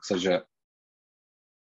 [0.00, 0.46] kısaca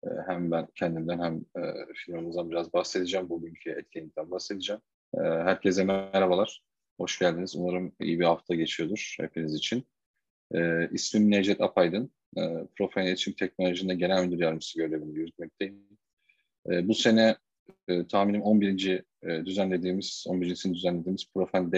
[0.05, 3.29] e, hem ben kendimden hem e, firmamızdan biraz bahsedeceğim.
[3.29, 4.83] Bugünkü etkinlikten bahsedeceğim.
[5.15, 6.63] E, herkese merhabalar.
[7.01, 7.57] Hoş geldiniz.
[7.57, 9.87] Umarım iyi bir hafta geçiyordur hepiniz için.
[10.55, 12.11] E, Necdet Apaydın.
[12.37, 15.89] E, Profil İletişim Teknolojisi'nde Genel Müdür Yardımcısı görevini yürütmekteyim.
[16.71, 17.37] E, bu sene
[18.09, 19.05] tahminim 11.
[19.23, 21.71] E, düzenlediğimiz, 11.sini düzenlediğimiz Profil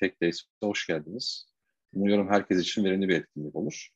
[0.00, 1.48] Tech Days'e hoş geldiniz.
[1.94, 3.88] Umuyorum herkes için verimli bir etkinlik olur.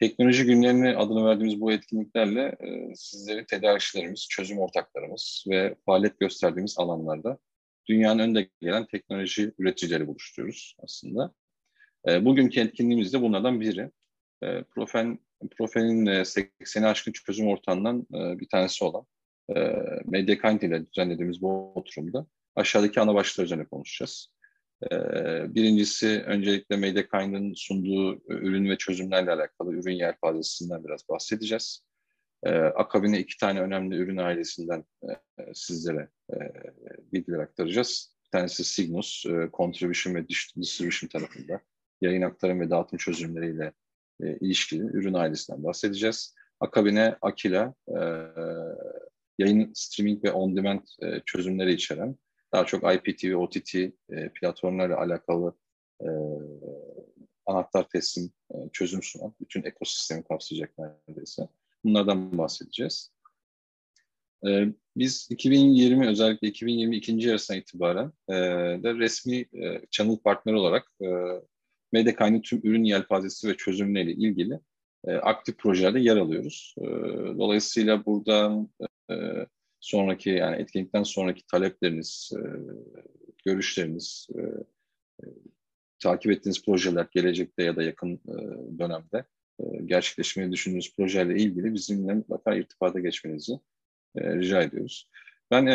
[0.00, 7.38] Teknoloji günlerini adını verdiğimiz bu etkinliklerle e, sizleri tedarikçilerimiz, çözüm ortaklarımız ve faaliyet gösterdiğimiz alanlarda
[7.88, 11.34] dünyanın önde gelen teknoloji üreticileri buluşturuyoruz aslında.
[12.08, 13.90] E, bugünkü etkinliğimiz de bunlardan biri.
[14.42, 15.18] E, Profen,
[15.56, 19.06] Profen'in e, 80'i aşkın çözüm ortağından e, bir tanesi olan
[19.56, 19.60] e,
[20.04, 24.32] Mediakant ile düzenlediğimiz bu oturumda aşağıdaki ana başlıklar üzerine konuşacağız.
[24.82, 31.84] Ee, birincisi öncelikle Mediakind'ın sunduğu ürün ve çözümlerle alakalı ürün yelpazesinden biraz bahsedeceğiz.
[32.42, 35.12] Ee, akabine iki tane önemli ürün ailesinden e,
[35.54, 36.36] sizlere e,
[37.12, 38.14] bilgiler aktaracağız.
[38.24, 41.60] Bir tanesi Signus, e, Contribution ve Distribution tarafında
[42.00, 43.72] yayın aktarım ve dağıtım çözümleriyle
[44.20, 46.34] ilişkili ürün ailesinden bahsedeceğiz.
[46.60, 47.74] Akabine Akila,
[49.38, 50.80] yayın streaming ve on-demand
[51.24, 52.16] çözümleri içeren
[52.52, 53.92] daha çok IPTV, OTT e,
[54.34, 55.54] platformlarla alakalı
[56.00, 56.08] e,
[57.46, 61.48] anahtar teslim e, çözüm sunan, bütün ekosistemi kapsayacak neredeyse.
[61.84, 63.12] Bunlardan bahsedeceğiz.
[64.46, 67.12] E, biz 2020 özellikle 2022.
[67.12, 68.34] yarısına itibaren e,
[68.82, 71.08] de resmi e, channel partner olarak e,
[71.92, 74.60] Mediakay'ın tüm ürün yelpazesi ve çözümleriyle ilgili
[75.06, 76.74] e, aktif projelerde yer alıyoruz.
[76.78, 76.84] E,
[77.38, 78.68] dolayısıyla buradan
[79.10, 79.14] e,
[79.80, 82.42] sonraki yani etkinlikten sonraki talepleriniz, e,
[83.44, 84.40] görüşleriniz, e,
[85.22, 85.24] e,
[86.02, 88.20] takip ettiğiniz projeler gelecekte ya da yakın
[88.78, 89.24] dönemde
[89.60, 93.58] e, gerçekleşmeyi düşündüğünüz projelerle ilgili bizimle mutlaka irtibata geçmenizi
[94.16, 95.08] rica ediyoruz.
[95.50, 95.66] Ben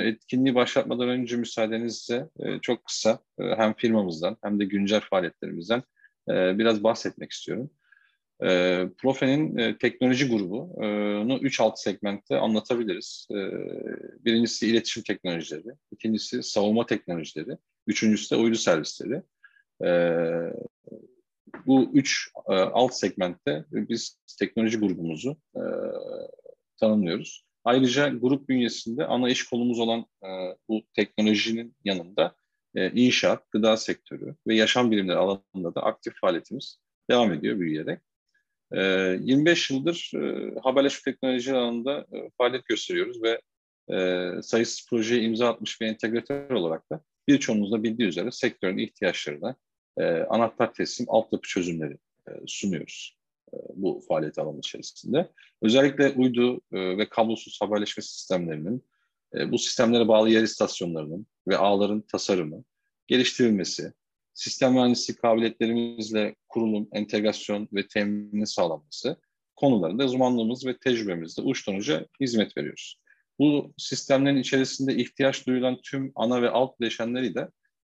[0.00, 2.28] etkinliği başlatmadan önce müsaadenizle
[2.62, 5.82] çok kısa hem firmamızdan hem de güncel faaliyetlerimizden
[6.28, 7.70] biraz bahsetmek istiyorum.
[8.44, 13.28] E, Profe'nin e, teknoloji grubunu üç alt segmentte anlatabiliriz.
[13.30, 13.36] E,
[14.24, 19.22] birincisi iletişim teknolojileri, ikincisi savunma teknolojileri, üçüncüsü de uydu servisleri.
[19.84, 19.90] E,
[21.66, 25.62] bu üç e, alt segmentte biz teknoloji grubumuzu e,
[26.80, 27.44] tanımlıyoruz.
[27.64, 30.28] Ayrıca grup bünyesinde ana iş kolumuz olan e,
[30.68, 32.34] bu teknolojinin yanında
[32.74, 36.78] e, inşaat, gıda sektörü ve yaşam bilimleri alanında da aktif faaliyetimiz
[37.10, 38.00] devam ediyor büyüyerek.
[38.72, 43.40] 25 ee, yıldır e, haberleşme teknoloji alanında e, faaliyet gösteriyoruz ve
[43.96, 49.56] e, sayısız projeye imza atmış bir entegratör olarak da birçoğunuz da bildiği üzere sektörün ihtiyaçlarına
[50.28, 51.98] anahtar teslim altyapı çözümleri
[52.46, 53.18] sunuyoruz
[53.74, 55.28] bu faaliyet alanı içerisinde.
[55.62, 58.84] Özellikle uydu ve kablosuz haberleşme sistemlerinin,
[59.48, 62.64] bu sistemlere bağlı yer istasyonlarının ve ağların tasarımı,
[63.06, 63.92] geliştirilmesi,
[64.34, 69.16] sistem mühendisliği kabiliyetlerimizle kurulum, entegrasyon ve temini sağlanması
[69.56, 72.98] konularında uzmanlığımız ve tecrübemizle uçtan uca hizmet veriyoruz.
[73.38, 77.48] Bu sistemlerin içerisinde ihtiyaç duyulan tüm ana ve alt bileşenleri de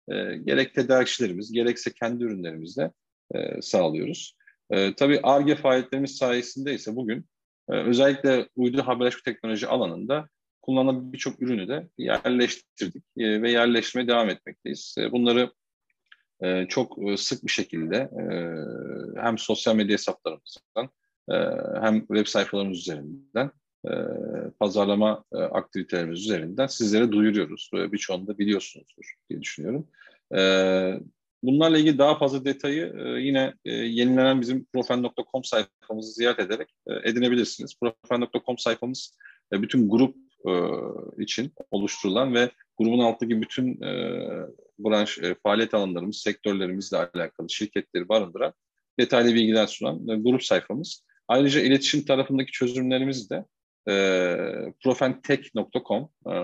[0.09, 2.91] e, gerek tedarikçilerimiz, gerekse kendi ürünlerimizle
[3.35, 4.37] e, sağlıyoruz.
[4.71, 7.27] E, tabii ARGE faaliyetlerimiz sayesinde ise bugün
[7.71, 10.29] e, özellikle uydu haberleşme teknoloji alanında
[10.63, 14.95] kullanılan birçok ürünü de yerleştirdik e, ve yerleştirmeye devam etmekteyiz.
[14.99, 15.53] E, bunları
[16.43, 18.25] e, çok e, sık bir şekilde e,
[19.21, 20.89] hem sosyal medya hesaplarımızdan
[21.31, 21.35] e,
[21.81, 23.51] hem web sayfalarımız üzerinden
[24.61, 27.71] pazarlama aktivitelerimiz üzerinden sizlere duyuruyoruz.
[27.75, 29.89] Böyle birçoğunu da biliyorsunuzdur diye düşünüyorum.
[31.43, 36.75] Bunlarla ilgili daha fazla detayı yine yenilenen bizim profen.com sayfamızı ziyaret ederek
[37.05, 37.75] edinebilirsiniz.
[37.81, 39.17] Profen.com sayfamız
[39.53, 40.17] bütün grup
[40.49, 40.53] e,
[41.23, 43.93] için oluşturulan ve grubun altındaki bütün e,
[44.79, 48.53] branş e, faaliyet alanlarımız, sektörlerimizle alakalı şirketleri barındıran
[49.01, 51.05] detaylı bilgiler sunan e, grup sayfamız.
[51.29, 53.45] Ayrıca iletişim tarafındaki çözümlerimiz de
[53.89, 53.95] e,
[54.85, 56.35] profentech.com e,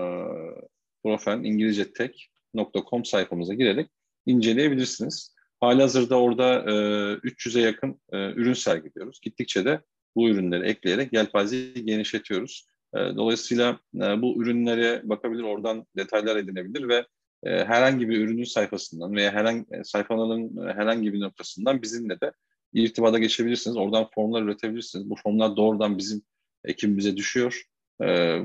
[1.03, 3.89] profen İngilizce tech.com sayfamıza girerek
[4.25, 5.35] inceleyebilirsiniz.
[5.59, 6.73] Halihazırda orada e,
[7.13, 9.19] 300'e yakın e, ürün sergiliyoruz.
[9.21, 9.81] Gittikçe de
[10.15, 12.67] bu ürünleri ekleyerek yelpazeyi genişletiyoruz.
[12.95, 17.05] E, dolayısıyla e, bu ürünlere bakabilir, oradan detaylar edinebilir ve
[17.43, 22.31] e, herhangi bir ürünün sayfasından veya herhangi sayfaların herhangi bir noktasından bizimle de
[22.73, 23.77] irtibata geçebilirsiniz.
[23.77, 25.09] Oradan formlar üretebilirsiniz.
[25.09, 26.21] Bu formlar doğrudan bizim
[26.65, 27.63] ekibimize düşüyor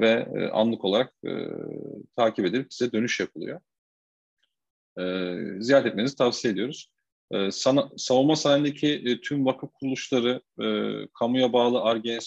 [0.00, 1.14] ve anlık olarak
[2.16, 3.60] takip edilip size dönüş yapılıyor.
[5.62, 6.91] ziyaret etmenizi tavsiye ediyoruz.
[7.32, 10.66] E, sana, savunma sanayindeki e, tüm vakıf kuruluşları, e,
[11.18, 12.18] kamuya bağlı ARGE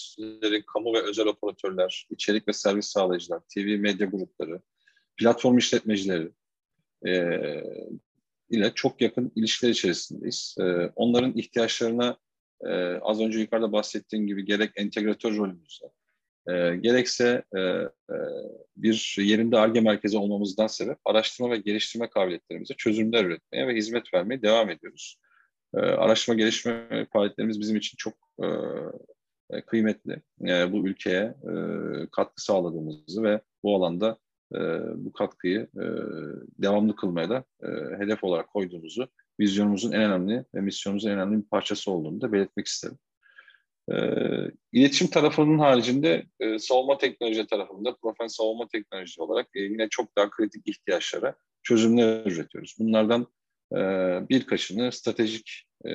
[0.72, 4.60] kamu ve özel operatörler, içerik ve servis sağlayıcılar, TV medya grupları,
[5.16, 6.30] platform işletmecileri
[7.06, 7.12] e,
[8.50, 10.56] ile çok yakın ilişkiler içerisindeyiz.
[10.60, 10.64] E,
[10.96, 12.16] onların ihtiyaçlarına
[12.64, 12.72] e,
[13.02, 15.86] az önce yukarıda bahsettiğim gibi gerek entegratör rolümüzde,
[16.48, 17.60] e, gerekse e,
[18.76, 24.42] bir yerinde ARGE merkezi olmamızdan sebep araştırma ve geliştirme kabiliyetlerimize çözümler üretmeye ve hizmet vermeye
[24.42, 25.18] devam ediyoruz.
[25.74, 28.46] E, araştırma geliştirme faaliyetlerimiz bizim için çok e,
[29.50, 30.22] e, kıymetli.
[30.48, 31.52] E, bu ülkeye e,
[32.12, 34.18] katkı sağladığımızı ve bu alanda
[34.54, 34.58] e,
[34.96, 35.84] bu katkıyı e,
[36.58, 39.08] devamlı kılmaya da e, hedef olarak koyduğumuzu,
[39.40, 42.98] vizyonumuzun en önemli ve misyonumuzun en önemli bir parçası olduğunu da belirtmek isterim.
[43.92, 43.96] E,
[44.72, 50.30] iletişim tarafının haricinde e, savunma teknoloji tarafında profesyonel savunma teknoloji olarak e, yine çok daha
[50.30, 52.76] kritik ihtiyaçlara çözümler üretiyoruz.
[52.78, 53.26] Bunlardan
[53.72, 53.78] e,
[54.28, 55.92] birkaçını stratejik e,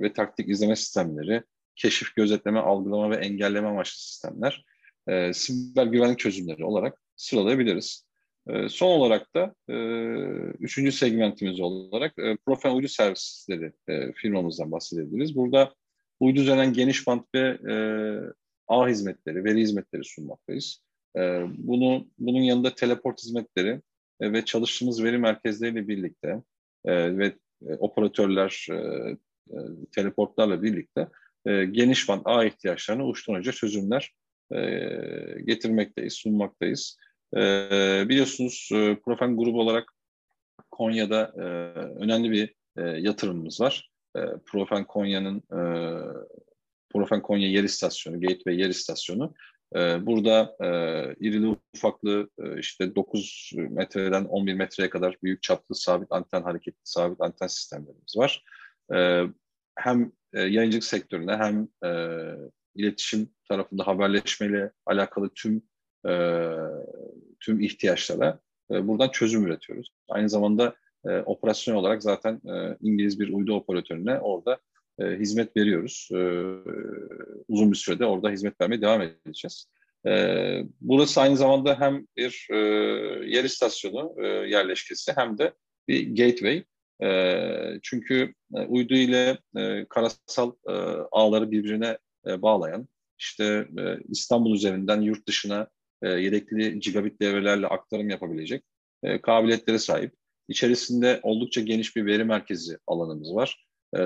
[0.00, 1.42] ve taktik izleme sistemleri,
[1.76, 4.64] keşif, gözetleme, algılama ve engelleme amaçlı sistemler,
[5.08, 8.06] e, siber güvenlik çözümleri olarak sıralayabiliriz.
[8.48, 9.74] E, son olarak da e,
[10.58, 15.36] üçüncü segmentimiz olarak e, profesyonel uydu servisleri e, firmamızdan bahsedebiliriz.
[15.36, 15.74] Burada
[16.22, 17.74] uydu üzerinden geniş bant ve e,
[18.68, 20.82] ağ hizmetleri, veri hizmetleri sunmaktayız.
[21.16, 21.20] E,
[21.58, 23.80] bunu Bunun yanında teleport hizmetleri
[24.20, 26.42] e, ve çalıştığımız veri merkezleriyle birlikte
[26.84, 27.26] e, ve
[27.68, 29.56] e, operatörler, e, e,
[29.94, 31.08] teleportlarla birlikte
[31.46, 34.12] e, geniş bant ağ ihtiyaçlarına uçtan uca çözümler
[34.52, 34.58] e,
[35.44, 36.98] getirmekteyiz, sunmaktayız.
[37.36, 37.40] E,
[38.08, 39.92] biliyorsunuz e, Profen grubu olarak
[40.70, 41.42] Konya'da e,
[42.04, 43.91] önemli bir e, yatırımımız var.
[44.16, 45.60] E, Profen Konya'nın e,
[46.92, 49.34] Profen Konya yer istasyonu, Gateway yer istasyonu.
[49.76, 50.68] E, burada e,
[51.20, 57.20] irili ufaklı e, işte 9 metreden 11 metreye kadar büyük çaplı sabit anten hareketli sabit
[57.20, 58.44] anten sistemlerimiz var.
[58.94, 59.22] E,
[59.76, 61.90] hem e, yayıncılık sektörüne hem e,
[62.74, 65.62] iletişim tarafında haberleşmeyle alakalı tüm
[66.08, 66.12] e,
[67.40, 69.90] tüm ihtiyaçlara e, buradan çözüm üretiyoruz.
[70.08, 70.74] Aynı zamanda
[71.08, 74.58] e, operasyon olarak zaten e, İngiliz bir uydu operatörüne orada
[74.98, 76.08] e, hizmet veriyoruz.
[76.12, 76.20] E,
[77.48, 79.66] uzun bir sürede orada hizmet vermeye devam edeceğiz.
[80.06, 80.12] E,
[80.80, 82.56] burası aynı zamanda hem bir e,
[83.26, 85.52] yer istasyonu e, yerleşkesi hem de
[85.88, 86.64] bir gateway.
[87.02, 90.72] E, çünkü e, uydu ile e, karasal e,
[91.12, 92.88] ağları birbirine e, bağlayan,
[93.18, 95.68] işte e, İstanbul üzerinden yurt dışına
[96.02, 98.64] e, yedekli gigabit devrelerle aktarım yapabilecek
[99.02, 100.14] e, kabiliyetlere sahip.
[100.52, 103.66] İçerisinde oldukça geniş bir veri merkezi alanımız var.
[103.96, 104.00] E,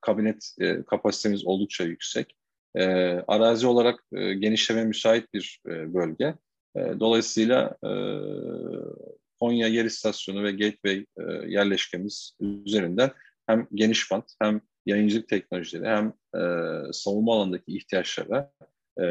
[0.00, 2.36] kabinet e, kapasitemiz oldukça yüksek.
[2.74, 2.84] E,
[3.28, 6.34] arazi olarak e, genişleme müsait bir e, bölge.
[6.76, 7.90] E, dolayısıyla e,
[9.40, 13.10] Konya Yer İstasyonu ve Gateway e, yerleşkemiz üzerinden
[13.46, 16.42] hem geniş bant hem yayıncılık teknolojileri hem e,
[16.92, 18.52] savunma alanındaki ihtiyaçlara
[19.00, 19.06] e,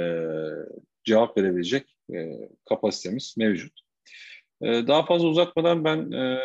[1.04, 3.85] cevap verebilecek e, kapasitemiz mevcut.
[4.66, 6.40] E, daha fazla uzatmadan ben e,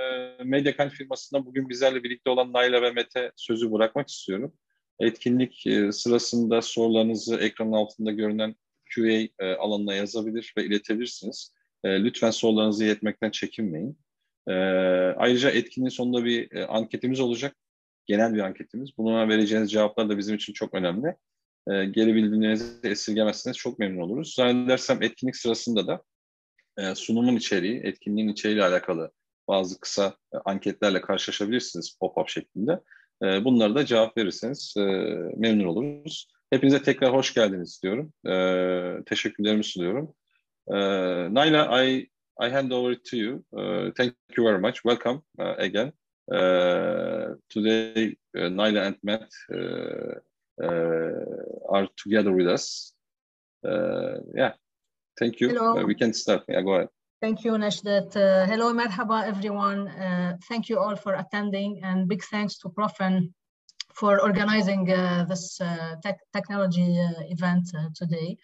[0.45, 4.53] Mediakent firmasında bugün bizlerle birlikte olan Nayla ve Mete sözü bırakmak istiyorum.
[5.01, 8.55] Etkinlik e, sırasında sorularınızı ekranın altında görünen
[8.95, 11.55] QA e, alanına yazabilir ve iletebilirsiniz.
[11.85, 13.99] Lütfen sorularınızı iletmekten çekinmeyin.
[15.17, 17.57] Ayrıca etkinliğin sonunda bir anketimiz olacak.
[18.07, 18.91] Genel bir anketimiz.
[18.99, 21.17] Buna vereceğiniz cevaplar da bizim için çok önemli.
[21.69, 24.35] Geri bildirimlerinizi esirgemezseniz çok memnun oluruz.
[24.35, 26.03] Zannedersem etkinlik sırasında da
[26.81, 29.11] e, sunumun içeriği, etkinliğin içeriğiyle alakalı
[29.49, 32.81] bazı kısa e, anketlerle karşılaşabilirsiniz pop-up şeklinde.
[33.23, 34.75] E, bunlara da cevap verirseniz
[35.37, 36.29] memnun oluruz.
[36.51, 38.13] Hepinize tekrar hoş geldiniz diyorum.
[39.05, 40.15] Teşekkürlerimi sunuyorum.
[40.69, 40.77] E,
[41.87, 42.11] I,
[42.43, 43.45] I hand over to you.
[43.95, 44.75] Thank you very much.
[44.75, 45.93] Welcome again.
[47.49, 49.33] Today, uh, and Matt
[51.69, 52.93] are together with us.
[54.35, 54.55] Yeah,
[55.19, 55.49] thank you.
[55.49, 55.85] Hello.
[55.85, 56.45] we can start.
[56.49, 56.89] Yeah, go ahead.
[57.21, 58.17] Thank you, Najdat.
[58.17, 59.89] Uh, hello, merhaba, everyone.
[59.89, 63.33] Uh, thank you all for attending and big thanks to Profen
[63.93, 65.59] for organizing uh, this
[66.03, 66.97] tech technology
[67.29, 68.39] event today.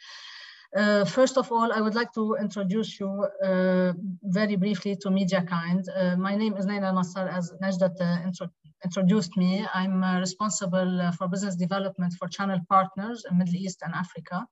[0.76, 5.84] Uh, first of all, I would like to introduce you uh, very briefly to MediaKind.
[5.88, 7.96] Uh, my name is Naila Nassar, as Najdat
[8.26, 8.48] intro
[8.84, 9.66] introduced me.
[9.72, 14.46] I'm responsible for business development for channel partners in Middle East and Africa.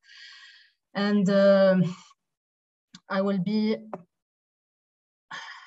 [0.95, 1.29] And
[3.09, 3.77] I will be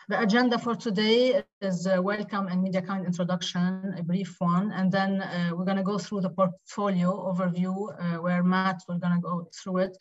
[0.10, 5.22] the agenda for today is uh, welcome and MediaKind introduction, a brief one, and then
[5.22, 9.20] uh, we're going to go through the portfolio overview uh, where Matt will going to
[9.20, 9.98] go through it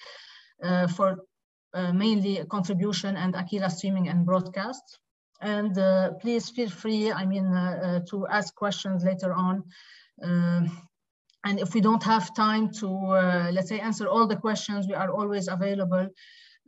[0.62, 1.18] uh, for
[1.74, 5.00] uh, mainly contribution and Aquila streaming and broadcast.
[5.40, 9.64] And uh, please feel free, I mean, uh, to ask questions later on.
[11.46, 12.88] And if we don't have time to,
[13.54, 16.08] let's say, answer all the questions, we are always available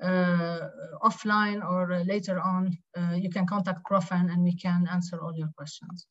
[0.02, 0.68] uh,
[1.02, 5.50] offline or later on, uh, you can contact Profen and we can answer all your
[5.56, 6.06] questions.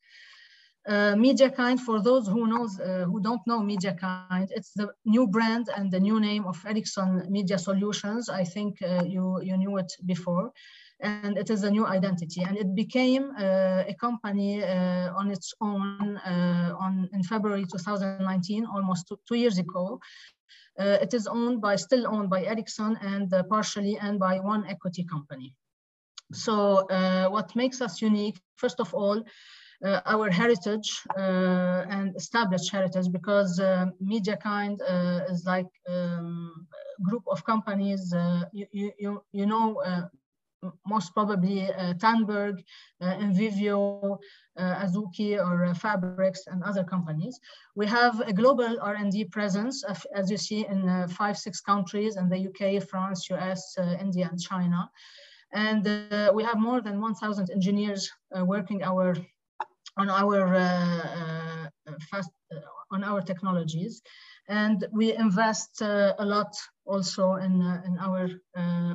[0.86, 5.68] Uh, MediaKind, for those who knows uh, who don't know MediaKind, it's the new brand
[5.76, 8.28] and the new name of Ericsson Media Solutions.
[8.28, 10.52] I think uh, you you knew it before,
[11.00, 12.42] and it is a new identity.
[12.42, 18.66] And it became uh, a company uh, on its own uh, on in February 2019,
[18.66, 20.00] almost two, two years ago.
[20.78, 25.48] it is owned by still owned by Ericsson and partially and by one equity company.
[26.32, 26.86] So
[27.34, 29.24] what makes us unique, first of all,
[29.84, 34.78] uh, our heritage uh, and established heritage because uh, MediaKind
[35.30, 36.66] is like um,
[36.98, 38.12] a group of companies,
[38.52, 39.80] you, you, you know,
[40.86, 42.62] most probably uh, Tandberg,
[43.00, 44.18] uh, Envivio,
[44.56, 47.38] uh, Azuki, or uh, Fabrix, and other companies.
[47.76, 49.84] We have a global R&D presence,
[50.14, 54.90] as you see, in five, six countries in the UK, France, US, India, and China.
[55.52, 55.84] And
[56.34, 59.14] we have more than 1,000 engineers working our
[59.96, 62.60] on our uh, uh, fast uh,
[62.92, 64.00] on our technologies,
[64.48, 66.54] and we invest a lot
[66.86, 68.28] also in in our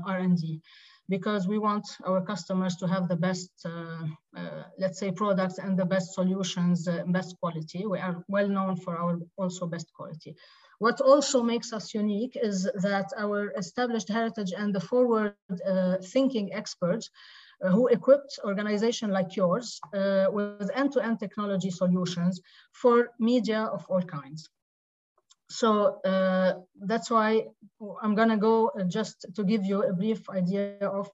[0.05, 0.61] R&D
[1.09, 4.05] because we want our customers to have the best, uh,
[4.37, 7.85] uh, let's say, products and the best solutions, uh, best quality.
[7.85, 10.35] We are well known for our also best quality.
[10.79, 15.35] What also makes us unique is that our established heritage and the forward
[16.03, 17.09] thinking experts
[17.61, 22.41] who equipped organization like yours uh, with end-to-end technology solutions
[22.73, 24.49] for media of all kinds.
[25.53, 27.45] So uh, that's why
[28.01, 31.11] I'm gonna go just to give you a brief idea of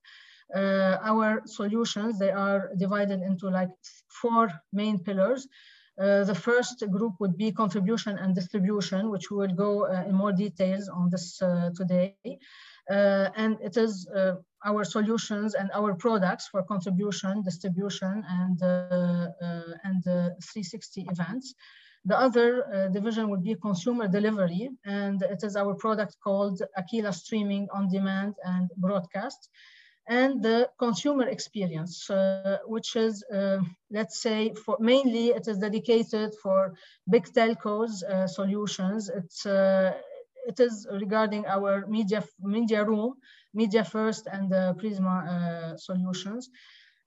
[0.55, 2.17] uh, our solutions.
[2.17, 3.69] They are divided into like
[4.21, 5.45] four main pillars.
[5.99, 10.15] Uh, the first group would be contribution and distribution, which we will go uh, in
[10.15, 11.25] more details on this
[11.75, 12.15] today.
[13.43, 14.07] and it is
[14.69, 21.55] our solutions and our products for contribution, distribution, and, uh, uh, and 360 events.
[22.05, 27.13] The other uh, division would be consumer delivery, and it is our product called Aquila
[27.13, 29.49] Streaming on Demand and Broadcast.
[30.07, 33.59] And the consumer experience, uh, which is, uh,
[33.91, 36.73] let's say, for mainly it is dedicated for
[37.07, 39.09] big telcos solutions.
[39.09, 39.45] It's
[40.49, 43.13] it is regarding our media Mediaroom
[43.53, 46.49] Media First and the Prisma uh, solutions.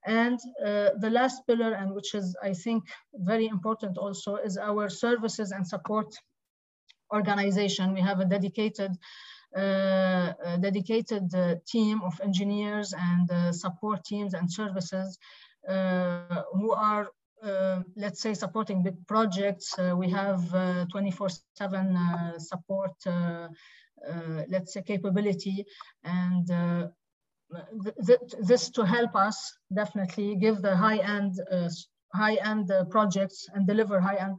[0.07, 4.89] And uh, the last pillar, and which is, I think, very important also, is our
[4.89, 6.15] services and support
[7.13, 7.95] organization.
[7.95, 8.93] We have a dedicated
[9.55, 15.19] uh, a dedicated uh, team of engineers and uh, support teams and services
[15.69, 17.11] uh, who are,
[17.95, 19.75] let's say, supporting big projects.
[19.97, 20.41] we have
[20.95, 22.95] 24-7 support
[24.09, 25.65] uh, let's say, capability
[26.03, 26.49] and
[27.55, 28.19] uh, th
[28.51, 29.37] this to help us
[29.81, 31.69] definitely give the high-end uh,
[32.15, 34.37] high-end projects and deliver high-end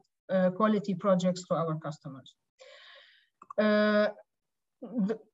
[0.57, 2.35] quality projects to our customers.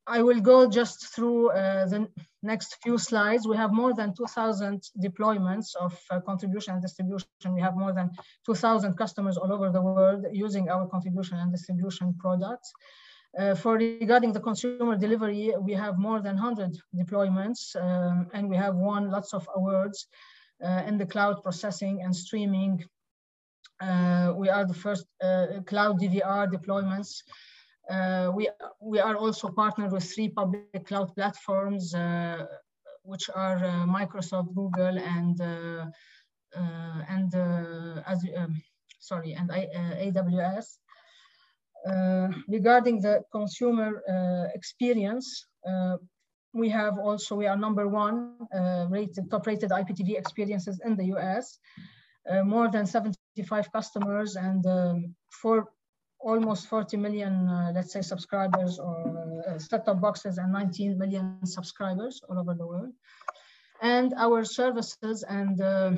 [0.08, 2.08] I will go just through uh, the
[2.44, 3.48] next few slides.
[3.48, 7.28] We have more than 2,000 deployments of uh, contribution and distribution.
[7.54, 8.12] We have more than
[8.46, 12.72] 2,000 customers all over the world using our contribution and distribution products.
[13.38, 18.56] Uh, for regarding the consumer delivery, we have more than 100 deployments um, and we
[18.56, 20.08] have won lots of awards
[20.64, 22.84] uh, in the cloud processing and streaming.
[23.80, 27.22] Uh, we are the first uh, cloud DVR deployments.
[27.90, 28.50] Uh, we,
[28.82, 32.46] we are also partnered with three public cloud platforms, uh,
[33.04, 35.40] which are Microsoft, Google, and,
[36.54, 37.36] and
[38.06, 38.62] as, um,
[39.00, 39.68] sorry, and I,
[40.02, 40.78] AWS.
[41.88, 45.98] Uh, regarding the consumer uh, experience, uh,
[46.54, 48.36] we have also, we are number one
[48.90, 51.60] rated, top rated IPTV experiences in the US,
[52.44, 55.70] more than 75 customers and um, for
[56.20, 62.54] almost 40 million, let's say, subscribers or set-top boxes and 19 million subscribers all over
[62.56, 62.92] the world.
[63.82, 65.92] And our services and uh,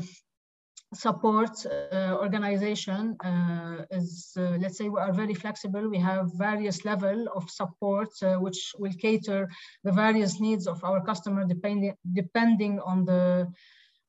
[0.94, 5.90] support uh, organization uh, is, uh, let's say we are very flexible.
[5.90, 9.50] We have various level of support uh, which will cater
[9.84, 13.48] the various needs of our customer depending, depending on the,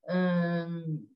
[0.09, 1.07] um,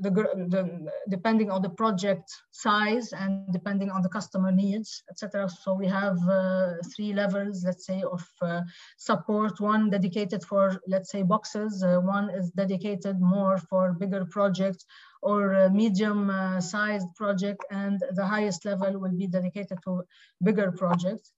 [0.00, 5.48] the, the, depending on the project size and depending on the customer needs, etc.
[5.48, 8.62] So we have uh, three levels, let's say, of uh,
[8.98, 9.60] support.
[9.60, 11.82] One dedicated for, let's say, boxes.
[11.82, 14.84] Uh, one is dedicated more for bigger projects
[15.22, 20.04] or medium-sized project, and the highest level will be dedicated to
[20.42, 21.32] bigger projects.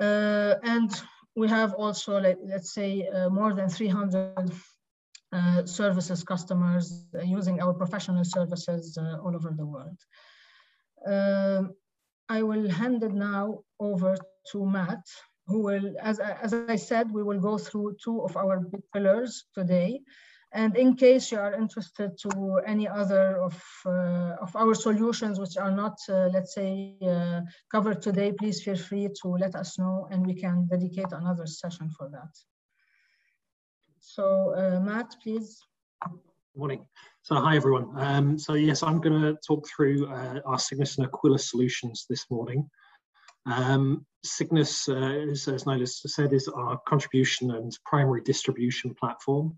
[0.00, 0.90] Uh, and
[1.36, 4.52] we have also, let, let's say, uh, more than 300
[5.32, 9.98] uh, services customers using our professional services all over the world.
[11.06, 11.74] Um,
[12.28, 14.16] I will hand it now over
[14.52, 15.04] to Matt,
[15.46, 19.44] who will, as, as I said, we will go through two of our big pillars
[19.54, 20.00] today.
[20.54, 25.56] And in case you are interested to any other of, uh, of our solutions which
[25.56, 30.08] are not, uh, let's say, uh, covered today, please feel free to let us know
[30.10, 32.51] and we can dedicate another session for that.
[34.02, 35.62] So uh, Matt, please.
[36.56, 36.84] Morning.
[37.22, 37.88] So hi everyone.
[37.96, 42.26] Um, so yes, I'm going to talk through uh, our Cygnus and Aquila solutions this
[42.28, 42.68] morning.
[43.46, 49.56] Um, Cygnus, uh, as, as Nilas said, is our contribution and primary distribution platform.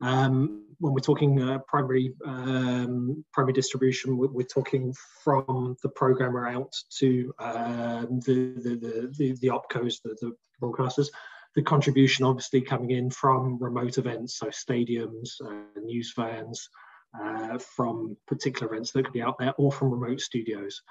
[0.00, 6.48] Um, when we're talking uh, primary um, primary distribution, we're, we're, talking from the programmer
[6.48, 11.08] out to um, the, the, the, the, opcos, the, the broadcasters.
[11.54, 16.68] The contribution obviously coming in from remote events, so stadiums, uh, news vans,
[17.18, 20.82] uh, from particular events that could be out there, or from remote studios.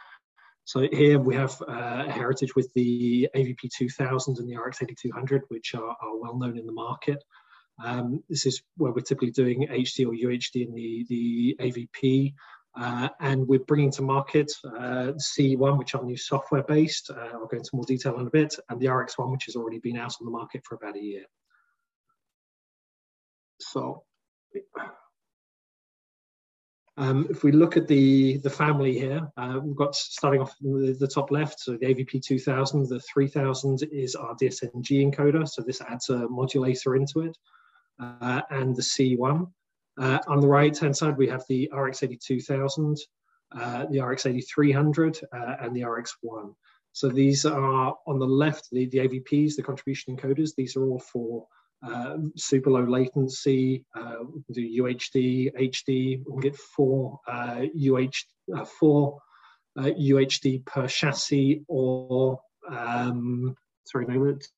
[0.66, 5.44] So here we have uh, a heritage with the AVP 2000 and the RX 8200,
[5.50, 7.22] which are, are well known in the market.
[7.84, 12.34] Um, this is where we're typically doing HD or UHD in the, the AVP.
[12.76, 17.12] Uh, and we're bringing to market uh, C1, which are new software based.
[17.12, 19.80] Uh, I'll go into more detail in a bit, and the RX1, which has already
[19.80, 21.26] been out on the market for about a year.
[23.60, 24.04] So,
[26.98, 30.96] um, if we look at the, the family here, uh, we've got starting off the,
[31.00, 35.82] the top left, so the AVP 2000, the 3000 is our DSNG encoder, so this
[35.82, 37.38] adds a modulator into it
[38.00, 39.48] uh, and the C1.
[40.00, 42.98] Uh, on the right hand side, we have the RX 8200,
[43.56, 46.54] uh, the RX 8300, uh, and the RX1.
[46.94, 51.00] So these are on the left, the, the AVPs, the contribution encoders, these are all
[51.00, 51.46] for
[51.86, 59.20] uh, super low latency, uh, do UHD, HD, we get four UH, four
[59.78, 62.40] UHD per chassis or,
[62.70, 64.52] um, sorry, no, it's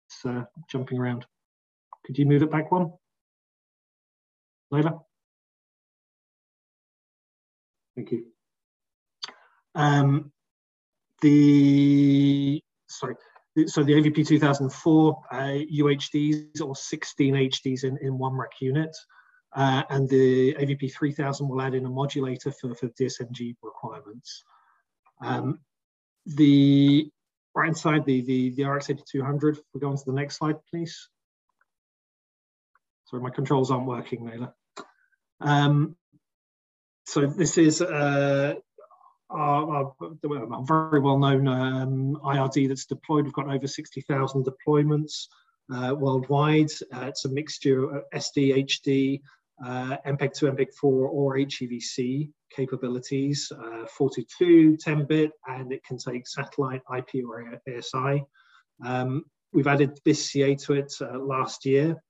[0.69, 1.25] jumping around.
[2.05, 2.91] Could you move it back one?
[4.71, 4.99] Leila?
[7.95, 8.25] Thank you.
[9.73, 10.31] Um,
[11.21, 13.15] the, sorry,
[13.67, 18.95] so the AVP 2004 uh, UHDs or 16 HDs in, in one rack unit.
[19.55, 24.43] Uh, and the AVP 3000 will add in a modulator for, for DSNG requirements.
[25.21, 25.59] Um,
[26.25, 27.09] the
[27.55, 30.57] right hand side, the, the, the RX 8200, we go on to the next slide,
[30.69, 31.07] please.
[33.05, 34.51] Sorry, my controls aren't working, Naila.
[35.39, 35.95] Um,
[37.05, 38.55] so this is uh,
[39.29, 43.25] our, our, very well-known um, IRD that's deployed.
[43.25, 45.27] We've got over 60,000 deployments
[45.73, 46.71] uh, worldwide.
[46.93, 49.21] Uh, it's a mixture of SD, HD,
[49.65, 57.23] uh, MPEG-2, MPEG-4, or HEVC capabilities, uh, 42, 10-bit, and it can take satellite, IP,
[57.27, 58.23] or ASI.
[58.83, 62.01] Um, we've added BISS-CA to it uh, last year.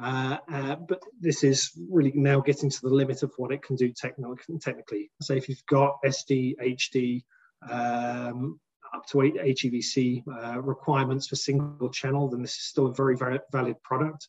[0.00, 3.76] Uh, uh, but this is really now getting to the limit of what it can
[3.76, 5.10] do technically.
[5.22, 7.22] So if you've got SD, HD,
[7.70, 8.60] um,
[8.94, 13.38] up to HEVC uh, requirements for single channel, then this is still a very, very
[13.52, 14.28] valid product.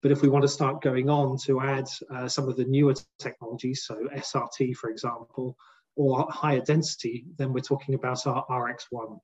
[0.00, 2.94] But if we want to start going on to add uh, some of the newer
[3.18, 5.56] technologies, so SRT, for example,
[5.94, 9.20] or higher density, then we're talking about our RX1.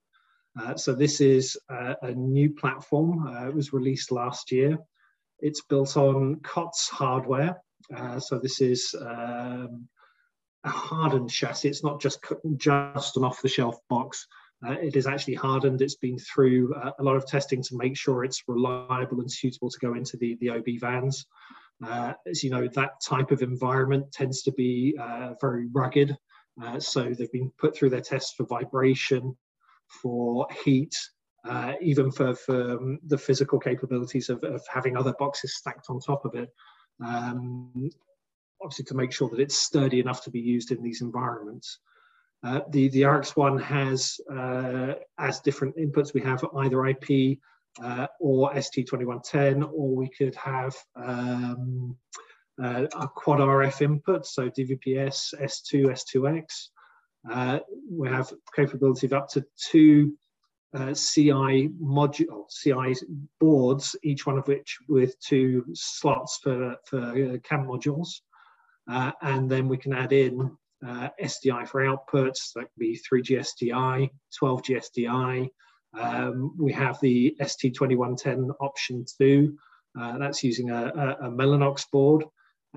[0.59, 3.27] Uh, so this is a new platform.
[3.47, 4.77] it was released last year.
[5.41, 7.61] It's built on COTS hardware.
[7.95, 9.87] Uh, so this is um,
[10.63, 11.69] a hardened chassis.
[11.69, 12.19] It's not just
[12.57, 14.27] just an off-the-shelf box.
[14.65, 15.81] Uh, it is actually hardened.
[15.81, 19.69] It's been through uh, a lot of testing to make sure it's reliable and suitable
[19.69, 21.25] to go into the, the OB vans.
[21.85, 26.15] Uh, as you know, that type of environment tends to be uh, very rugged.
[26.61, 29.37] Uh, so they've been put through their tests for vibration,
[30.01, 30.93] for heat,
[31.47, 35.99] uh, even for, for um, the physical capabilities of, of, having other boxes stacked on
[35.99, 36.49] top of it.
[37.03, 37.89] Um,
[38.61, 41.79] obviously, to make sure that it's sturdy enough to be used in these environments.
[42.43, 47.39] Uh, the, the RX1 has, uh, as different inputs, we have either IP
[47.83, 51.95] uh, or ST2110, or we could have um,
[52.61, 56.69] uh, our quad RF input, so DVB-S, S2, S2X.
[57.29, 60.17] Uh, we have capability of up to two
[60.73, 62.95] uh, CI module, CI
[63.39, 68.21] boards, each one of which with two slots for, for uh, CAM modules.
[68.89, 70.55] Uh, and then we can add in
[70.85, 74.09] uh, SDI for outputs, that could be 3G SDI,
[74.41, 75.49] 12G SDI.
[75.99, 79.57] Um, we have the ST2110 option too.
[79.99, 82.23] Uh, that's using a, a, a Mellanox board.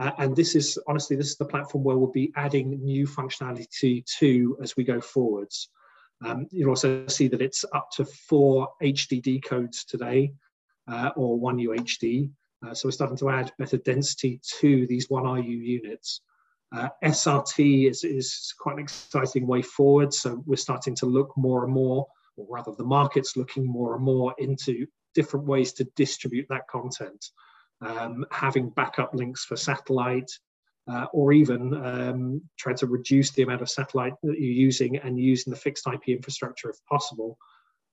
[0.00, 4.04] Uh, and this is, honestly, this is the platform where we'll be adding new functionality
[4.18, 5.68] to as we go forwards.
[6.24, 10.32] Um, you'll also see that it's up to four HDD codes today,
[10.88, 12.30] uh, or one UHD.
[12.64, 16.20] Uh, so we're starting to add better density to these 1RU units.
[16.74, 20.14] Uh, SRT is, is quite an exciting way forward.
[20.14, 22.06] So we're starting to look more and more,
[22.36, 27.24] or rather the market's looking more and more into different ways to distribute that content.
[27.80, 30.30] Um, having backup links for satellite,
[30.90, 35.18] uh, or even um, trying to reduce the amount of satellite that you're using and
[35.18, 37.38] using the fixed IP infrastructure if possible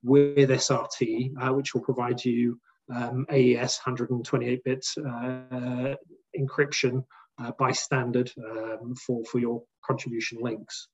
[0.03, 2.59] with SRT, uh, which will provide you
[2.93, 5.95] um, AES 128 bit uh,
[6.37, 7.03] encryption
[7.41, 10.87] uh, by standard um, for, for your contribution links.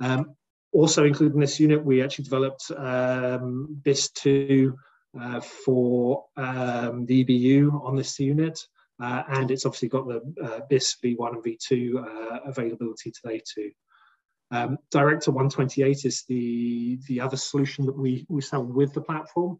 [0.00, 0.34] Um,
[0.72, 4.74] also included in this unit, we actually developed um, BISS2
[5.20, 8.60] uh, for um, the EBU on this unit.
[9.02, 13.70] Uh, and it's obviously got the uh, BISS V1 and V2 uh, availability today too.
[14.50, 19.58] Um, Director 128 is the, the other solution that we, we sell with the platform.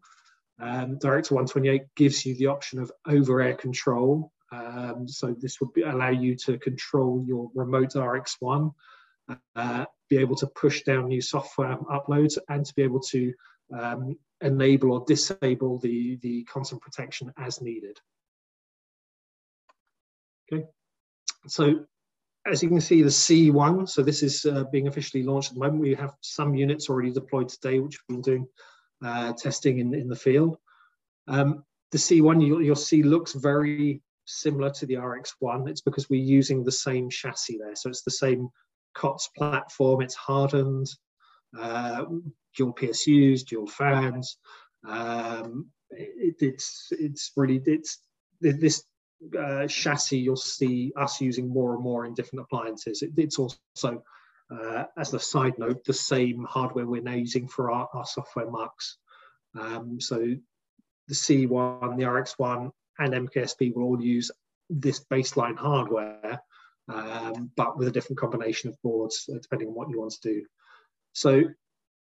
[0.59, 4.31] Um, Director 128 gives you the option of over-air control.
[4.51, 8.73] Um, so this would be, allow you to control your remote RX1,
[9.55, 13.33] uh, be able to push down new software uploads, and to be able to
[13.77, 17.99] um, enable or disable the, the content protection as needed.
[20.51, 20.63] Okay,
[21.47, 21.85] so
[22.45, 25.59] as you can see, the C1, so this is uh, being officially launched at the
[25.61, 25.81] moment.
[25.81, 28.47] We have some units already deployed today, which we've been doing
[29.03, 30.57] uh, testing in, in the field.
[31.27, 35.67] Um, the C1, you'll, you'll, see, looks very similar to the RX1.
[35.69, 37.75] It's because we're using the same chassis there.
[37.75, 38.49] So it's the same
[38.93, 40.87] COTS platform, it's hardened,
[41.57, 42.05] uh,
[42.55, 44.37] dual PSUs, dual fans.
[44.87, 47.99] Um, it, it's, it's really, it's,
[48.39, 48.83] this
[49.37, 53.01] uh, chassis you'll see us using more and more in different appliances.
[53.01, 54.03] It, it's also,
[54.51, 58.49] uh, as a side note, the same hardware we're now using for our, our software
[58.49, 58.97] marks.
[59.59, 60.17] Um, so
[61.07, 64.31] the C1, the RX1, and MKSP will all use
[64.69, 66.41] this baseline hardware,
[66.87, 70.33] um, but with a different combination of boards, uh, depending on what you want to
[70.33, 70.45] do.
[71.13, 71.43] So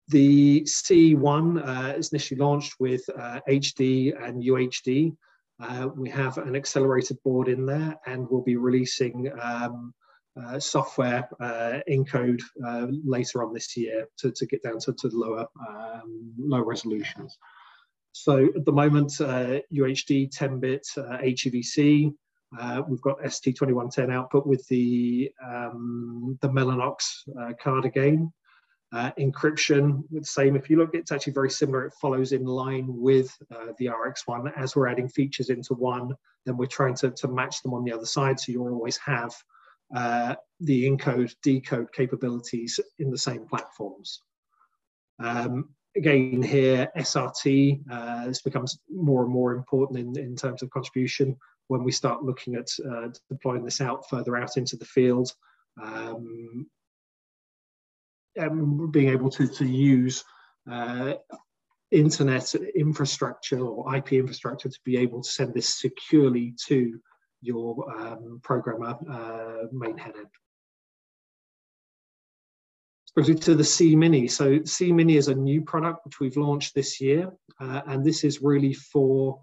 [0.07, 5.15] the C1 uh, is initially launched with HD uh, and UHD.
[5.61, 9.93] Uh, we have an accelerated board in there and we'll be releasing um,
[10.39, 15.09] uh, software uh, encode uh, later on this year to, to get down to, to
[15.11, 17.37] lower, um, low resolutions.
[18.13, 22.13] So at the moment, UHD 10-bit HEVC,
[22.59, 27.03] uh, we've got ST2110 output with the um, the Mellanox
[27.61, 28.31] card again.
[28.91, 30.55] Uh, encryption, the same.
[30.55, 31.85] If you look, it's actually very similar.
[31.85, 34.51] It follows in line with uh, the RX1.
[34.57, 37.91] As we're adding features into one, then we're trying to, to match them on the
[37.91, 38.39] other side.
[38.39, 39.31] So you'll always have
[39.95, 44.23] uh, the encode, decode capabilities in the same platforms.
[45.19, 50.69] Um, again, here, SRT, uh, this becomes more and more important in, in terms of
[50.71, 55.31] contribution when we start looking at uh, deploying this out further out into the field.
[55.81, 56.67] Um,
[58.39, 60.23] um, being able to, to use
[60.69, 61.13] uh,
[61.91, 66.99] internet infrastructure or IP infrastructure to be able to send this securely to
[67.41, 70.27] your um, programmer uh, main head end.
[73.07, 74.27] Especially to the C Mini.
[74.27, 78.23] So C Mini is a new product which we've launched this year, uh, and this
[78.23, 79.41] is really for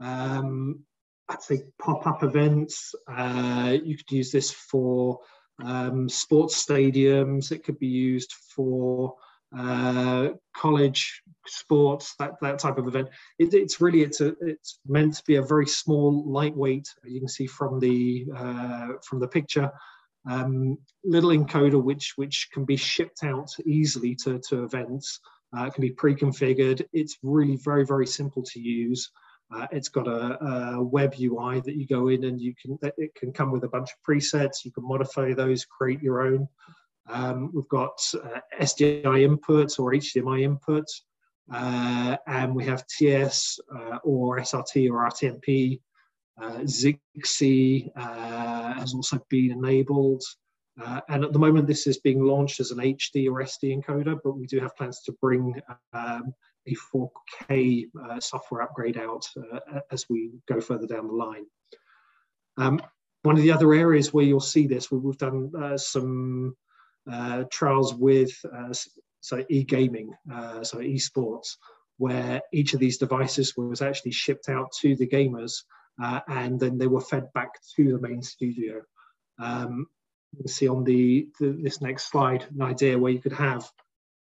[0.00, 0.80] um,
[1.28, 2.94] I'd say pop-up events.
[3.08, 5.20] Uh, you could use this for
[5.62, 7.52] um, sports stadiums.
[7.52, 9.14] It could be used for
[9.56, 13.08] uh, college sports, that, that type of event.
[13.38, 16.88] It, it's really it's a it's meant to be a very small, lightweight.
[17.04, 19.70] You can see from the uh, from the picture,
[20.30, 25.20] um, little encoder which which can be shipped out easily to to events.
[25.56, 26.82] Uh, it can be pre-configured.
[26.94, 29.10] It's really very very simple to use.
[29.54, 33.14] Uh, it's got a, a, web UI that you go in and you can it
[33.14, 34.64] can come with a bunch of presets.
[34.64, 36.48] You can modify those, create your own.
[37.08, 41.02] Um, we've got uh, SDI inputs or HDMI inputs,
[41.52, 45.80] uh, and we have TS uh, or SRT or RTMP
[46.40, 50.22] Uh, Zixi uh, has also been enabled.
[50.82, 54.18] Uh, and at the moment, this is being launched as an HD or SD encoder,
[54.24, 55.60] but we do have plans to bring
[55.92, 56.34] um,
[56.66, 61.46] a 4K uh, software upgrade out uh, as we go further down the line.
[62.56, 62.80] Um,
[63.22, 66.56] one of the other areas where you'll see this, we've done uh, some
[67.10, 68.72] uh, trials with uh,
[69.20, 71.56] so e-gaming, uh, so esports,
[71.98, 75.62] where each of these devices was actually shipped out to the gamers
[76.28, 78.82] and then they were fed back to the main studio.
[79.38, 79.86] Um,
[80.32, 83.70] you can see on the, the, this next slide an idea where you could have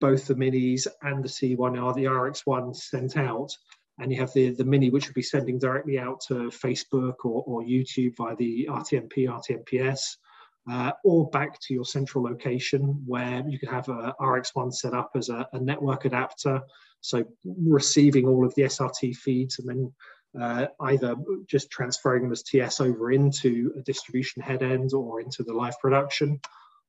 [0.00, 3.54] both the minis and the C1R, the RX1 sent out,
[3.98, 7.44] and you have the, the mini which would be sending directly out to Facebook or,
[7.46, 10.16] or YouTube via the RTMP, RTMPS,
[10.70, 15.10] uh, or back to your central location where you could have a RX1 set up
[15.14, 16.60] as a, a network adapter,
[17.00, 19.92] so receiving all of the SRT feeds and then
[20.40, 25.42] uh, either just transferring them as TS over into a distribution head end or into
[25.42, 26.40] the live production,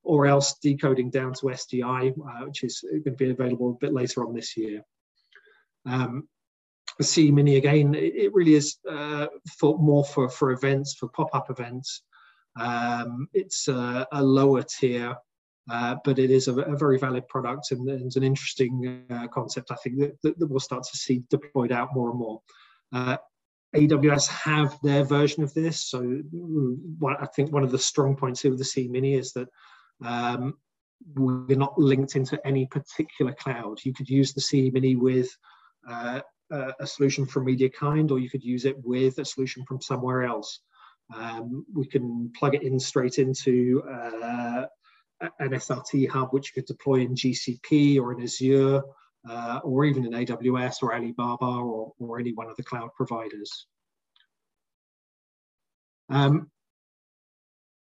[0.03, 3.93] or else decoding down to SDI, uh, which is going to be available a bit
[3.93, 4.83] later on this year.
[5.85, 6.27] Um,
[7.01, 12.03] C Mini again, it, really is uh, for, more for, for events, for pop-up events.
[12.59, 15.15] Um, it's a, a, lower tier,
[15.69, 19.71] uh, but it is a, a, very valid product and, and an interesting uh, concept,
[19.71, 22.41] I think, that, that, we'll start to see deployed out more and more.
[22.91, 23.17] Uh,
[23.73, 25.85] AWS have their version of this.
[25.85, 26.21] So
[27.07, 29.47] I think one of the strong points here with the C Mini is that
[30.03, 30.55] um,
[31.15, 33.79] we're not linked into any particular cloud.
[33.83, 35.29] You could use the C Mini with
[35.89, 40.23] uh, a solution from MediaKind, or you could use it with a solution from somewhere
[40.23, 40.59] else.
[41.13, 44.65] Um, we can plug it in straight into uh,
[45.39, 48.81] an SRT hub, which you could deploy in GCP or in Azure
[49.29, 53.67] uh, or even in AWS or Alibaba or, or any one of the cloud providers.
[56.09, 56.49] Um,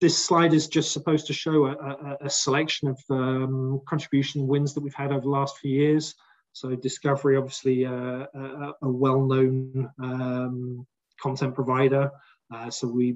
[0.03, 4.73] this slide is just supposed to show a, a, a selection of um, contribution wins
[4.73, 6.13] that we've had over the last few years.
[6.51, 10.85] So Discovery, obviously uh, a, a well-known um,
[11.21, 12.11] content provider.
[12.53, 13.15] Uh, so we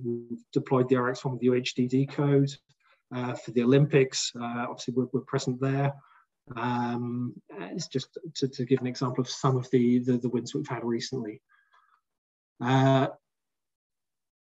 [0.54, 2.52] deployed the RX1 with the UHD decode.
[3.14, 5.94] Uh, for the Olympics, uh, obviously we're, we're present there.
[6.56, 10.56] Um, it's just to, to, give an example of some of the, the, the wins
[10.56, 11.42] we've had recently.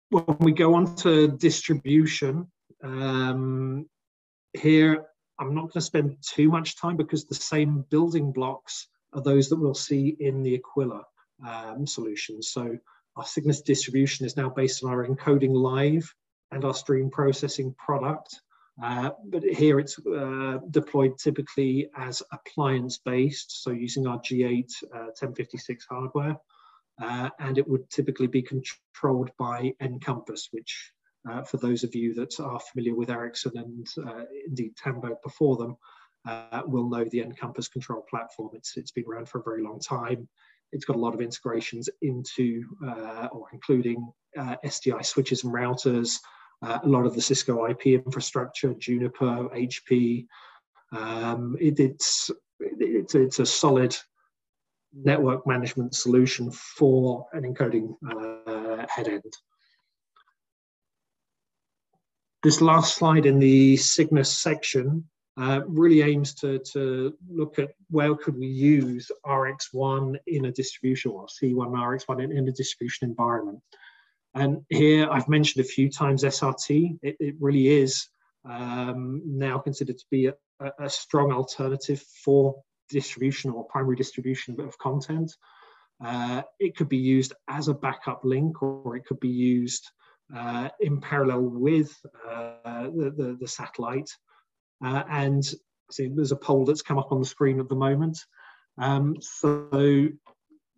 [0.09, 2.47] When we go on to distribution,
[2.83, 3.87] um,
[4.53, 5.05] here
[5.39, 9.49] I'm not going to spend too much time because the same building blocks are those
[9.49, 11.03] that we'll see in the Aquila
[11.45, 12.41] um, solution.
[12.41, 12.77] So
[13.15, 16.13] our Cygnus distribution is now based on our encoding live
[16.51, 18.39] and our stream processing product.
[18.81, 25.11] Uh, but here it's uh, deployed typically as appliance based, so using our G8 uh,
[25.17, 26.35] 1056 hardware.
[27.01, 30.91] Uh, and it would typically be controlled by nCompass, which
[31.29, 35.57] uh, for those of you that are familiar with Ericsson and uh, indeed Tandberg before
[35.57, 35.75] them,
[36.67, 38.49] will know the nCompass control platform.
[38.53, 40.27] It's, it's been around for a very long time.
[40.71, 42.63] It's got a lot of integrations into
[43.31, 46.17] or including SDI switches and routers,
[46.61, 50.25] uh, a lot of the Cisco IP infrastructure, Juniper, HP.
[50.91, 53.95] Um, it, it's, it's, it's a solid
[54.95, 59.33] network management solution for an encoding uh, head end.
[62.43, 65.05] This last slide in the Cygnus section
[65.37, 71.11] uh, really aims to, to look at where could we use RX1 in a distribution
[71.11, 73.59] or C1 RX1 in, in a distribution environment.
[74.33, 76.99] And here I've mentioned a few times SRT.
[77.01, 78.07] It, it really is
[78.47, 80.33] um, now considered to be a,
[80.79, 85.31] a, strong alternative for distribution or primary distribution of content.
[86.03, 89.89] Uh, it could be used as a backup link or it could be used
[90.35, 91.95] uh, in parallel with
[92.29, 94.09] uh, the, the, the, satellite.
[94.83, 95.43] Uh, and
[95.91, 98.17] see, there's a poll that's come up on the screen at the moment.
[98.77, 100.09] Um, so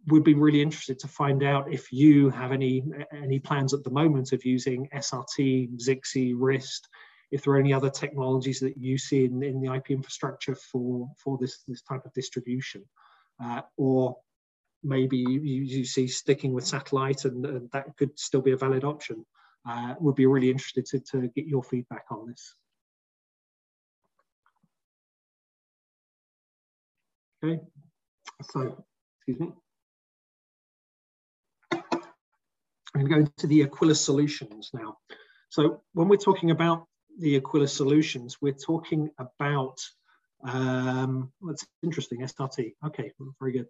[0.08, 3.89] we'd be really interested to find out if you have any any plans at the
[3.89, 6.88] moment of using SRT, Zixi, RIST,
[7.32, 11.10] if there are any other technologies that you see in, in the IP infrastructure for,
[11.18, 12.84] for this, this type of distribution.
[13.44, 14.18] Uh, or
[14.84, 18.84] maybe you, you see sticking with satellite and, and, that could still be a valid
[18.84, 19.26] option.
[19.68, 22.56] Uh, would be really interested to, to get your feedback on this.
[27.44, 27.60] Okay,
[28.52, 28.86] so,
[29.20, 29.52] excuse me.
[31.72, 34.98] I'm going to go into the Aquila solutions now.
[35.50, 36.88] So when we're talking about
[37.18, 39.80] the Aquila solutions, we're talking about,
[40.44, 42.74] um, that's interesting, SRT.
[42.86, 43.68] Okay, very good.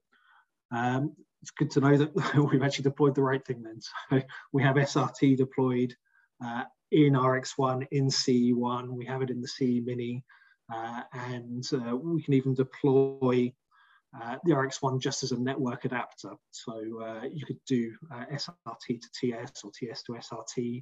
[0.72, 2.16] Um, it's good to know that
[2.52, 3.80] we've actually deployed the right thing then.
[4.10, 5.96] So we have SRT deployed
[6.44, 10.24] uh, in RX1, in CE1, we have it in the CE Mini,
[10.74, 13.52] uh, and uh, we can even deploy
[14.20, 16.32] uh, the RX1 just as a network adapter.
[16.52, 20.82] So uh, you could do uh, SRT to TS or TS to SRT,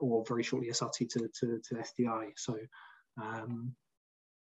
[0.00, 2.30] or very shortly SRT to, to, to SDI.
[2.36, 2.56] So
[3.20, 3.74] um,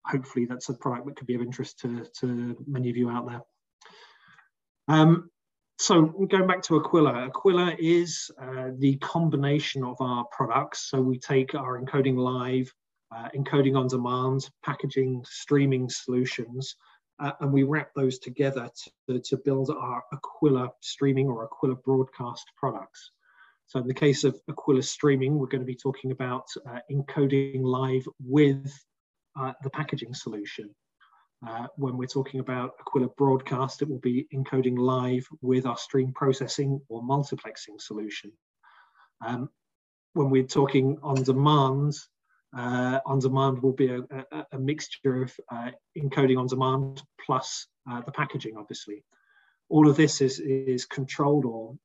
[0.05, 3.27] hopefully that's a product that could be of interest to, to many of you out
[3.27, 3.41] there.
[4.87, 5.29] Um,
[5.79, 10.89] so going back to Aquila, Aquila is uh, the combination of our products.
[10.89, 12.73] So we take our encoding live,
[13.15, 16.75] uh, encoding on demand, packaging, streaming solutions,
[17.19, 18.69] uh, and we wrap those together
[19.07, 23.11] to, to build our Aquila streaming or Aquila broadcast products.
[23.67, 27.63] So in the case of Aquila streaming, we're going to be talking about uh, encoding
[27.63, 28.73] live with
[29.37, 30.73] uh, the packaging solution.
[31.45, 36.13] Uh, when we're talking about Aquila broadcast, it will be encoding live with our stream
[36.13, 38.31] processing or multiplexing solution.
[39.25, 39.49] Um,
[40.13, 41.93] when we're talking on demand,
[42.57, 43.99] uh, on demand will be a,
[44.31, 49.03] a, a mixture of uh, encoding on demand plus uh, the packaging, obviously.
[49.67, 51.75] All of this is, is controlled or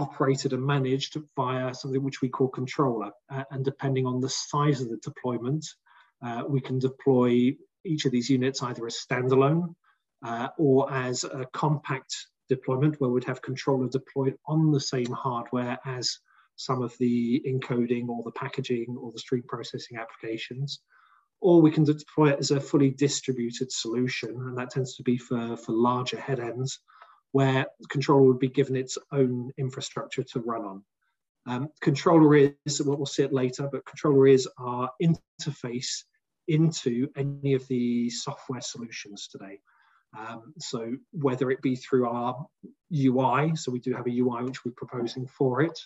[0.00, 3.10] operated and managed via something which we call controller.
[3.28, 5.64] Uh, and depending on the size of the deployment,
[6.24, 9.74] uh, we can deploy each of these units either as standalone
[10.24, 12.14] uh, or as a compact
[12.48, 16.18] deployment where we'd have controller deployed on the same hardware as
[16.56, 20.80] some of the encoding or the packaging or the stream processing applications.
[21.40, 25.16] Or we can deploy it as a fully distributed solution, and that tends to be
[25.16, 26.80] for, for larger head ends,
[27.32, 30.84] where controller would be given its own infrastructure to run on.
[31.46, 36.04] Um, controller is, what we'll see it later, but controller is our interface
[36.48, 39.60] into any of the software solutions today.
[40.18, 42.44] Um, so whether it be through our
[42.92, 45.78] UI, so we do have a UI which we're proposing for it,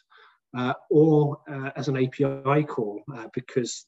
[0.57, 3.87] uh, or uh, as an API call, uh, because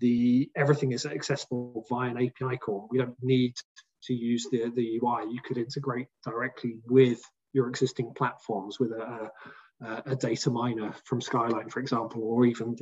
[0.00, 2.88] the everything is accessible via an API call.
[2.90, 3.54] We don't need
[4.04, 5.30] to use the, the UI.
[5.30, 7.20] You could integrate directly with
[7.52, 9.30] your existing platforms with a,
[9.84, 12.76] uh, a DataMiner from Skyline, for example, or even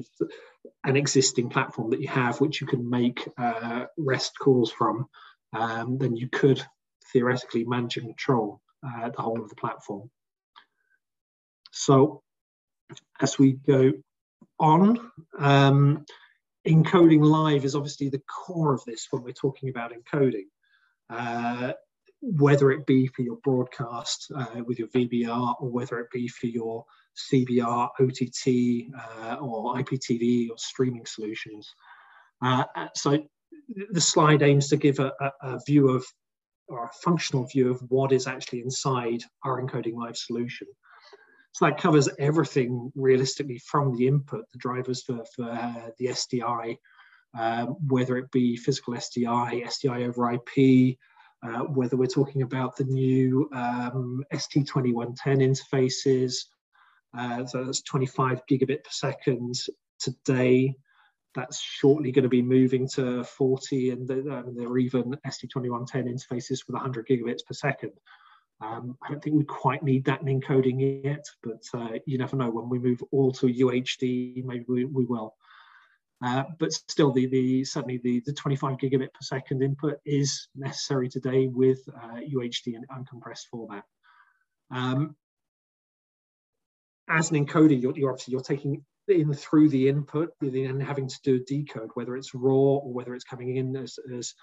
[0.85, 5.07] an existing platform that you have, which you can make uh, REST calls from,
[5.53, 6.63] um, then you could
[7.13, 10.11] theoretically manage and control uh, the whole of the platform.
[11.71, 12.23] So
[13.21, 13.93] as we go
[14.59, 14.99] on,
[15.39, 16.05] um,
[16.67, 20.47] encoding live is obviously the core of this when we're talking about encoding.
[21.09, 21.73] Uh,
[22.21, 26.47] whether it be for your broadcast uh, with your VBR or whether it be for
[26.47, 26.85] your
[27.33, 31.73] CBR, OTT, uh, or IPTV or streaming solutions.
[32.43, 32.65] Uh,
[32.95, 33.19] so
[33.91, 36.05] the slide aims to give a, a, view of,
[36.69, 40.67] or a functional view of what is actually inside our encoding live solution.
[41.53, 45.45] So that covers everything realistically from the input, the drivers for, for
[45.99, 46.77] the SDI,
[47.39, 50.97] um, whether it be physical SDI, SDI over IP,
[51.43, 56.45] uh, whether we're talking about the new um, ST2110 interfaces,
[57.17, 59.55] uh, so that's 25 gigabit per second
[59.99, 60.75] today.
[61.35, 66.67] That's shortly going to be moving to 40, and um, there are even ST2110 interfaces
[66.67, 67.93] with 100 gigabits per second.
[68.63, 72.37] Um, I don't think we quite need that in encoding yet, but uh, you never
[72.37, 72.49] know.
[72.49, 75.35] When we move all to UHD, maybe we, we will.
[76.25, 81.09] Uh, but still, the, the certainly the, the 25 gigabit per second input is necessary
[81.09, 83.85] today with uh, UHD and uncompressed format.
[84.71, 85.15] Um,
[87.09, 91.17] as an encoder, you're, you're, obviously you're taking in through the input and having to
[91.23, 94.35] do a decode, whether it's raw or whether it's coming in as, as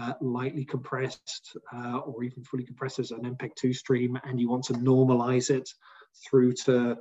[0.00, 4.64] uh, lightly compressed uh, or even fully compressed as an MPEG-2 stream, and you want
[4.64, 5.68] to normalize it
[6.28, 6.96] through to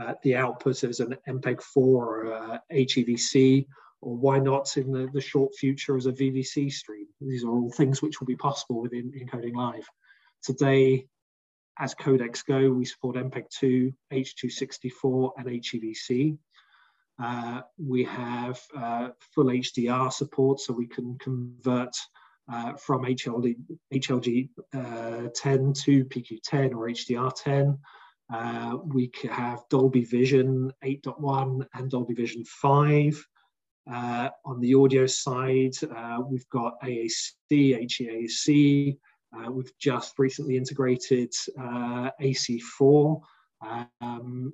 [0.00, 3.66] uh, the output as an MPEG-4 or uh, HEVC,
[4.00, 7.06] or why not in the, the short future as a VVC stream?
[7.20, 9.86] These are all things which will be possible within Encoding Live.
[10.42, 11.06] Today,
[11.78, 16.38] as codecs go, we support MPEG-2, H.264, and HEVC.
[17.20, 21.94] Uh, we have uh, full HDR support, so we can convert
[22.50, 23.56] uh, from HLD,
[23.92, 27.78] HLG uh, 10 to PQ10 or HDR10.
[28.30, 33.26] Uh, we have Dolby Vision 8.1 and Dolby Vision 5.
[33.90, 38.98] Uh, on the audio side, uh, we've got AAC, HEAC.
[39.34, 43.20] Uh, we've just recently integrated uh, AC4.
[44.00, 44.52] Um,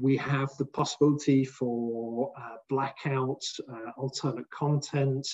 [0.00, 3.42] we have the possibility for uh, blackout,
[3.96, 5.26] alternate content.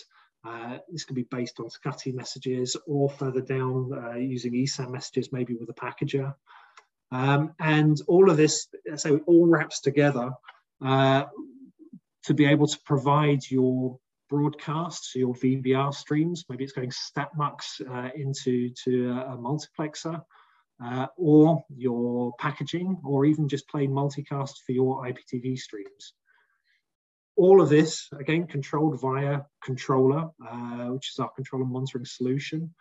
[0.90, 5.68] this can be based on SCTE messages or further down using ESAM messages, maybe with
[5.68, 6.34] a packager.
[7.10, 10.32] Um, and all of this, so it all wraps together
[10.84, 11.24] uh,
[12.24, 13.98] to be able to provide your
[14.28, 16.44] broadcasts, your VBR streams.
[16.48, 20.22] Maybe it's going StatMux uh, into to a, multiplexer,
[20.84, 26.12] uh, or your packaging, or even just plain multicast for your IPTV streams.
[27.36, 32.74] All of this, again, controlled via controller, uh, which is our controller monitoring solution.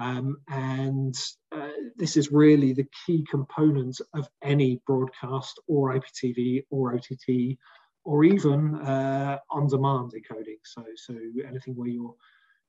[0.00, 1.14] Um, and
[1.52, 7.58] uh, this is really the key component of any broadcast or IPTV or OTT
[8.04, 10.58] or even uh, on-demand encoding.
[10.64, 11.14] So, so
[11.46, 12.14] anything where you're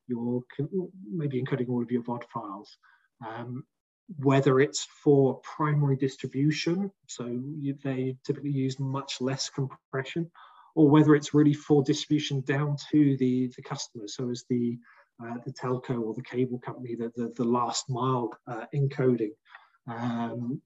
[0.08, 0.42] you're
[1.10, 2.76] maybe encoding all of your VOD files.
[3.26, 3.64] Um,
[4.18, 10.30] whether it's for primary distribution, so you, they typically use much less compression,
[10.74, 14.08] or whether it's really for distribution down to the, the customer.
[14.08, 14.76] So as the
[15.22, 19.32] uh, the telco or the cable company, the, the, the last mile uh, encoding,
[19.88, 20.60] um,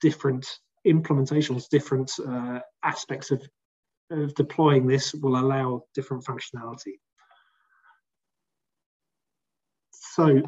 [0.00, 0.46] different
[0.86, 3.42] implementations, different uh, aspects of,
[4.10, 6.98] of deploying this will allow different functionality.
[9.92, 10.42] So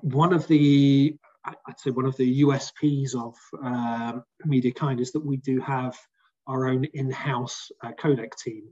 [0.00, 5.36] one of the, I'd say one of the USPs of um, MediaKind is that we
[5.38, 5.96] do have
[6.46, 8.64] our own in-house uh, codec team.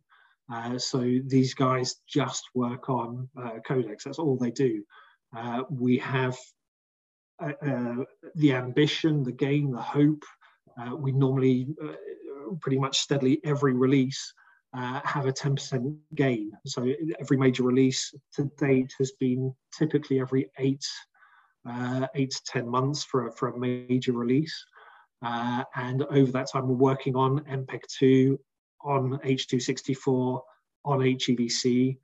[0.53, 4.05] Uh, so these guys just work on uh, codecs.
[4.05, 4.83] That's all they do.
[5.37, 6.37] Uh, we have
[7.43, 7.97] uh, uh,
[8.35, 10.25] the ambition, the gain, the hope.
[10.99, 11.69] we normally
[12.61, 14.33] pretty much steadily every release
[14.75, 16.53] have a 10% gain.
[16.67, 20.87] So every major release to date has been typically every eight,
[22.15, 24.65] eight to 10 months for a, for a major release.
[25.23, 28.41] Uh, and over that time, we're working on MPEG 2,
[28.85, 30.41] on H.264,
[30.85, 31.99] on HEVC,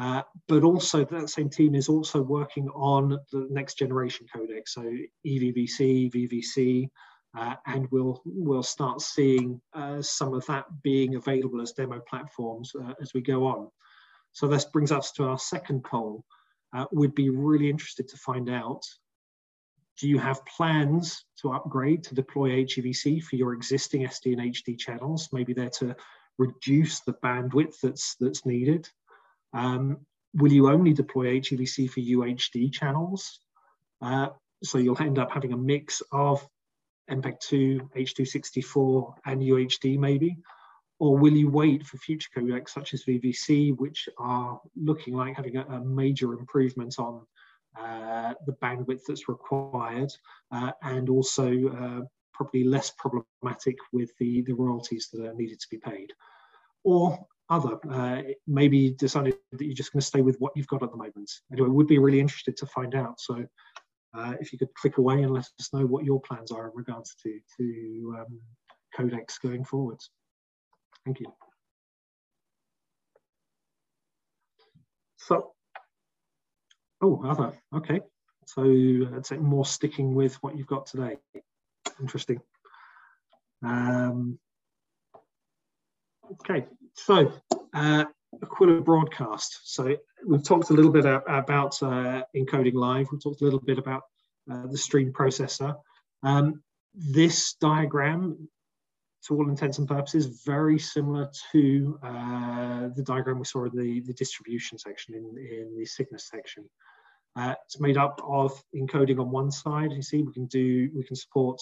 [0.00, 4.82] uh, but also that same team is also working on the next generation codec, so
[5.26, 6.88] EVVC, VVC,
[7.36, 12.72] uh, and we'll we'll start seeing uh, some of that being available as demo platforms
[12.80, 13.68] uh, as we go on.
[14.32, 16.24] So this brings us to our second poll.
[16.72, 18.82] Uh, we'd be really interested to find out
[19.98, 24.78] do you have plans to upgrade to deploy HEVC for your existing SD and HD
[24.78, 25.28] channels?
[25.32, 25.96] Maybe they're to
[26.38, 28.88] reduce the bandwidth that's, that's needed.
[29.52, 29.98] Um,
[30.34, 33.40] will you only deploy HEVC for UHD channels?
[34.00, 34.28] Uh,
[34.62, 36.46] so you'll end up having a mix of
[37.10, 40.38] MPEG-2, H.264, and UHD maybe?
[41.00, 45.56] Or will you wait for future codecs such as VVC, which are looking like having
[45.56, 47.22] a, a major improvement on
[47.78, 50.12] uh, the bandwidth that's required,
[50.50, 52.00] uh, and also uh,
[52.38, 56.12] probably less problematic with the, the royalties that are needed to be paid.
[56.84, 57.18] Or
[57.50, 60.90] other, uh, maybe decided that you're just going to stay with what you've got at
[60.90, 61.30] the moment.
[61.52, 63.20] Anyway, would be really interested to find out.
[63.20, 63.44] So
[64.16, 66.72] uh, if you could click away and let us know what your plans are in
[66.74, 68.40] regards to, to um,
[68.96, 70.10] codecs going forwards.
[71.04, 71.26] Thank you.
[75.16, 75.52] So
[77.00, 77.52] Oh, other.
[77.74, 78.00] Okay.
[78.46, 81.16] So I'd say more sticking with what you've got today.
[82.00, 82.40] Interesting.
[83.64, 84.38] Um,
[86.32, 86.66] okay.
[86.94, 87.32] So
[87.74, 88.04] uh,
[88.42, 89.60] Aquila broadcast.
[89.64, 89.96] So
[90.26, 93.08] we've talked a little bit about uh, encoding live.
[93.10, 94.02] We've talked a little bit about
[94.50, 95.76] uh, the stream processor.
[96.22, 96.62] Um,
[96.94, 98.48] this diagram,
[99.26, 104.00] to all intents and purposes, very similar to uh, the diagram we saw in the,
[104.00, 106.68] the distribution section, in, in the Cygnus section.
[107.36, 109.92] Uh, it's made up of encoding on one side.
[109.92, 111.60] You see, we can do we can support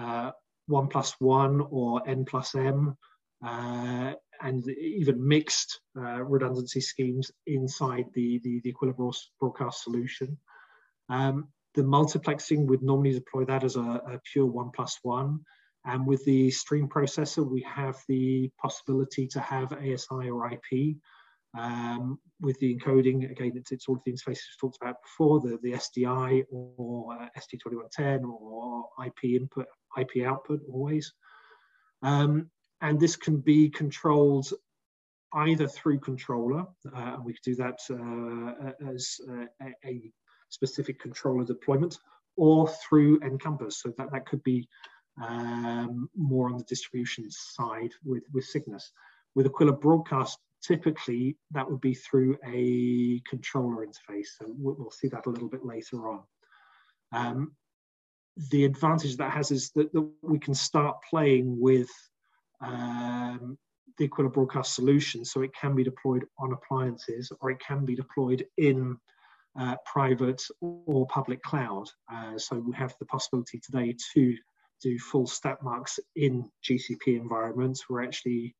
[0.00, 0.30] uh,
[0.66, 2.96] one plus one or n plus m,
[3.44, 10.38] uh, and even mixed uh, redundancy schemes inside the the, the Aquila broadcast solution.
[11.08, 15.40] Um, the multiplexing would normally deploy that as a, a pure one plus one.
[15.84, 20.96] And with the stream processor, we have the possibility to have ASI or IP,
[21.58, 25.58] um, with the encoding, again, it's, it's all the interfaces we talked about before, the,
[25.62, 29.66] the SDI or uh, ST2110 or IP input,
[29.98, 31.12] IP output always.
[32.02, 34.52] Um, and this can be controlled
[35.34, 39.20] either through controller, uh, and we could do that uh, as
[39.60, 40.12] a, a,
[40.52, 41.96] specific controller deployment,
[42.36, 43.74] or through nCompass.
[43.74, 44.68] So that, that could be
[45.22, 48.90] um, more on the distribution side with, with Cygnus.
[49.36, 54.28] With Aquila Broadcast, typically that would be through a controller interface.
[54.38, 56.20] So we'll see that a little bit later on.
[57.12, 57.52] Um,
[58.50, 61.90] the advantage that has is that, that, we can start playing with
[62.60, 63.58] um,
[63.98, 65.24] the Aquila broadcast solution.
[65.24, 68.96] So it can be deployed on appliances or it can be deployed in
[69.58, 71.86] uh, private or public cloud.
[72.12, 74.36] Uh, so we have the possibility today to
[74.82, 77.88] do full StatMux in GCP environments.
[77.88, 78.54] We're actually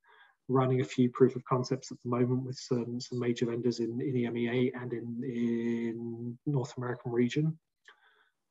[0.50, 4.00] running a few proof of concepts at the moment with some, some major vendors in,
[4.00, 7.56] in EMEA and in, in North American region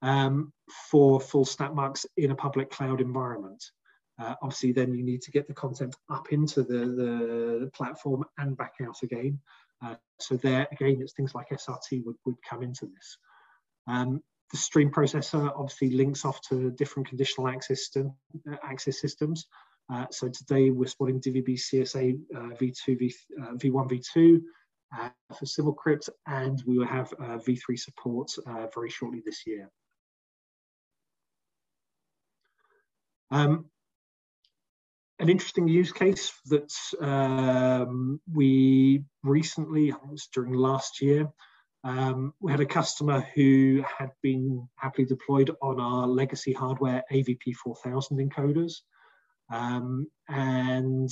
[0.02, 0.54] um,
[0.90, 3.64] for full StatMux in a public cloud environment.
[4.18, 8.58] Uh, obviously, then you need to get the content up into the, the platform and
[8.58, 9.40] back out again.
[9.84, 13.18] Uh, so there, again, it's things like SRT would, would come into this.
[13.88, 14.22] Um,
[14.52, 18.14] the stream processor obviously links off to different conditional access, system,
[18.52, 19.46] uh, access systems.
[19.92, 24.42] Uh, so today we're supporting DVB CSA uh, v2, v, uh, v1, v2
[25.38, 28.30] for SimulCrypt, and we will have v3 support
[28.74, 29.70] very shortly this year.
[33.32, 33.66] Um,
[35.20, 39.94] an interesting use case that um, we recently,
[40.34, 41.30] during last year,
[41.84, 47.56] um, we had a customer who had been happily deployed on our legacy hardware AVP
[47.56, 48.82] 4000 encoders.
[49.52, 51.10] Um, and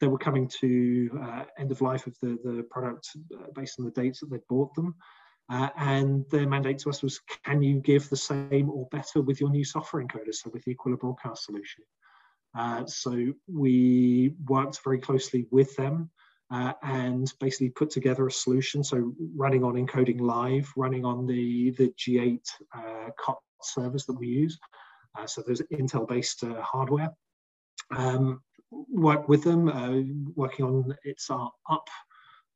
[0.00, 3.84] they were coming to uh, end of life of the, the product uh, based on
[3.84, 4.94] the dates that they bought them.
[5.50, 9.40] Uh, and their mandate to us was, can you give the same or better with
[9.40, 11.84] your new software encoder, so with the Aquila broadcast solution?
[12.56, 16.10] Uh, so we worked very closely with them
[16.50, 18.82] uh, and basically put together a solution.
[18.82, 22.40] So running on encoding live, running on the, the G8
[22.74, 24.58] uh, COTS servers that we use.
[25.18, 27.10] Uh, so there's Intel-based hardware.
[27.90, 31.88] Um, work with them, working on its our up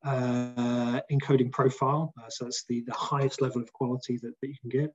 [0.05, 2.13] uh, encoding profile.
[2.19, 4.93] Uh, so that's the, the highest level of quality that, that you can get.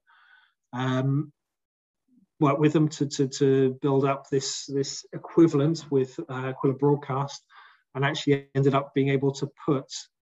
[0.74, 1.32] Um,
[2.40, 7.44] work with them to, to, to build up this, this equivalent with uh, Aquila Broadcast
[7.96, 9.86] and actually ended up being able to put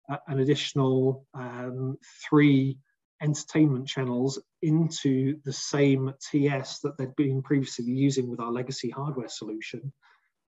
[0.09, 1.97] uh, an additional um,
[2.27, 2.77] three
[3.21, 9.29] entertainment channels into the same TS that they'd been previously using with our legacy hardware
[9.29, 9.91] solution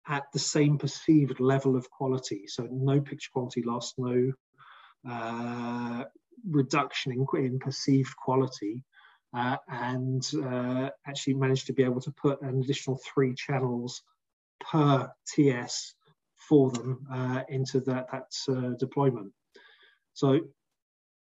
[0.08, 2.44] at the same perceived level of quality.
[2.46, 4.32] So no picture quality loss, no
[5.08, 6.04] uh,
[6.48, 8.82] reduction in, in, perceived quality,
[9.34, 14.02] uh, and uh, actually managed to be able to put an additional three channels
[14.60, 15.94] per TS
[16.48, 19.32] for them uh, into that, that uh, deployment.
[20.14, 20.40] So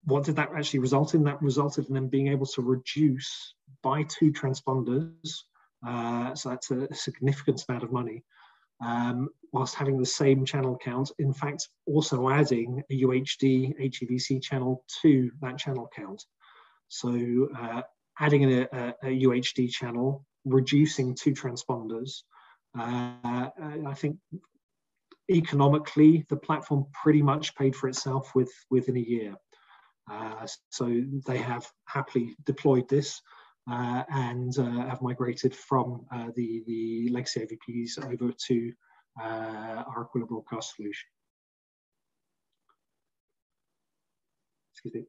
[0.05, 1.23] what did that actually result in?
[1.23, 5.43] That resulted in them being able to reduce by two transponders,
[5.85, 8.23] uh, so that's a significant amount of money,
[8.83, 14.83] um, whilst having the same channel count, in fact, also adding a UHD HEVC channel
[15.01, 16.23] to that channel count.
[16.87, 17.81] So uh,
[18.19, 22.23] adding a, a, a, UHD channel, reducing two transponders,
[22.77, 23.49] uh,
[23.87, 24.17] I think
[25.29, 29.35] economically, the platform pretty much paid for itself with, within a year.
[30.09, 33.21] Uh, so they have happily deployed this
[33.69, 38.73] uh, and uh, have migrated from uh, the, the legacy AVPs over to
[39.21, 41.07] our Aquila broadcast solution.
[44.73, 45.03] Excuse me.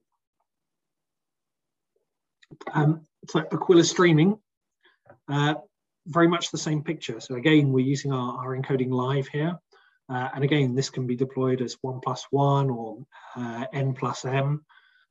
[2.74, 4.38] Um, so Aquila streaming,
[6.06, 7.20] very much the same picture.
[7.20, 9.58] So again, we're using our, our encoding live here.
[10.08, 12.98] Uh, and again, this can be deployed as one plus one or
[13.36, 14.64] uh, n plus m.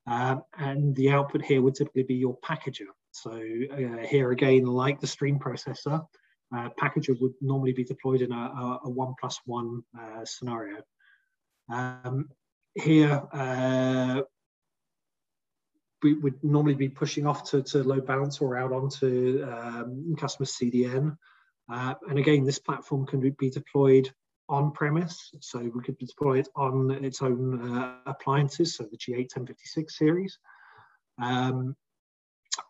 [0.07, 2.87] Uh, and the output here would typically be your packager.
[3.11, 6.05] So uh, here again, like the stream processor,
[6.55, 10.81] uh, packager would normally be deployed in a, a, a one plus one uh, scenario.
[11.71, 12.29] Um,
[12.75, 14.21] here, uh,
[16.03, 20.45] we would normally be pushing off to, to load balancer or out onto um, customer
[20.45, 21.15] CDN.
[21.71, 24.11] Uh, and again, this platform can be deployed
[24.51, 25.31] on premise.
[25.39, 30.37] So we could deploy it on its own uh, appliances, so the G8 1056 series.
[31.21, 31.75] Um,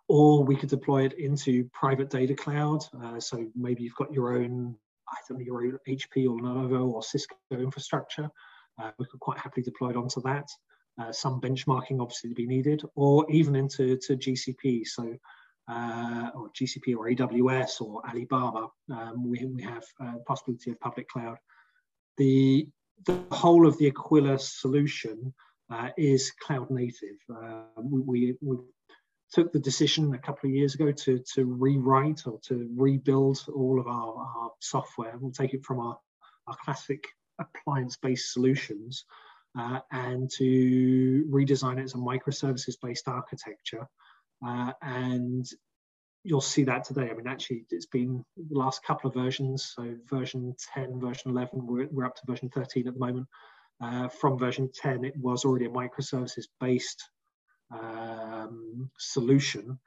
[0.07, 2.85] or we could deploy it into private data cloud.
[3.03, 4.75] Uh, so maybe you've got your own,
[5.09, 8.29] I don't know, your own HP or Lenovo or Cisco infrastructure.
[8.81, 10.47] Uh, we could quite happily deploy it onto that.
[11.01, 14.85] Uh, some benchmarking obviously to be needed, or even into to GCP.
[14.85, 15.17] So
[15.67, 21.07] uh, or GCP or AWS or Alibaba, um, we, we have uh, possibility of public
[21.07, 21.37] cloud.
[22.17, 22.67] The,
[23.05, 25.33] the whole of the Aquila solution
[25.71, 27.17] uh, is cloud native.
[27.33, 28.57] Uh, we, we,
[29.31, 33.79] took the decision a couple of years ago to, to rewrite or to rebuild all
[33.79, 35.13] of our, our software.
[35.17, 35.97] We'll take it from our,
[36.47, 37.05] our classic
[37.39, 39.05] appliance-based solutions
[39.57, 43.87] uh, and to redesign it as a microservices-based architecture.
[44.45, 45.45] Uh, and
[46.23, 47.09] you'll see that today.
[47.09, 49.73] I mean, actually, it's been the last couple of versions.
[49.75, 53.27] So version 10, version 11, we're, we're up to version 13 at the moment.
[53.81, 57.09] Uh, from version 10, it was already a microservices-based
[57.71, 59.79] um, solution.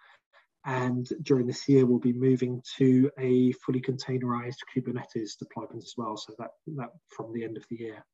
[0.64, 6.16] and during this year, we'll be moving to a fully containerized Kubernetes deployment as well.
[6.16, 8.04] So that, that from the end of the year.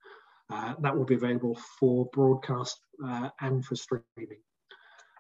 [0.51, 4.41] Uh, that will be available for broadcast uh, and for streaming.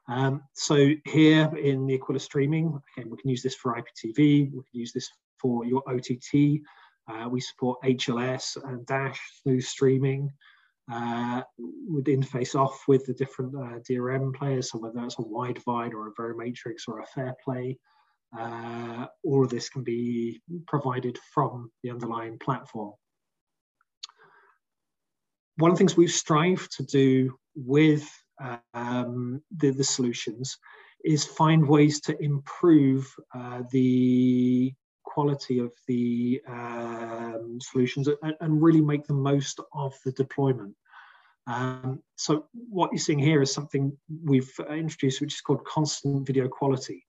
[0.08, 4.50] Um, so here in the Aquila streaming, again, we can use this for IPTV, we
[4.50, 5.08] can use this
[5.40, 6.60] for your OTT.
[7.08, 10.30] Uh, we support HLS and Dash through streaming.
[10.92, 15.92] Uh, would interface off with the different uh, DRM players, so whether that's a Widevine
[15.92, 17.78] or a Verimatrix or a Fairplay,
[18.36, 22.92] uh, all of this can be provided from the underlying platform.
[25.58, 28.08] One of the things we've strived to do with
[28.74, 30.58] um, the, the, solutions
[31.04, 34.72] is find ways to improve uh, the
[35.04, 40.74] quality of the um, solutions and, and, really make the most of the deployment.
[41.46, 46.48] Um, so what you're seeing here is something we've introduced, which is called constant video
[46.48, 47.04] quality.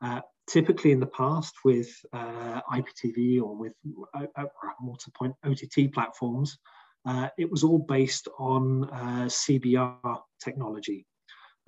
[0.00, 3.72] Uh, typically in the past with uh, IPTV or with
[4.14, 4.44] uh, uh,
[4.80, 6.58] more to point OTT platforms,
[7.06, 11.06] uh, it was all based on uh, CBR technology.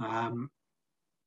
[0.00, 0.50] Um,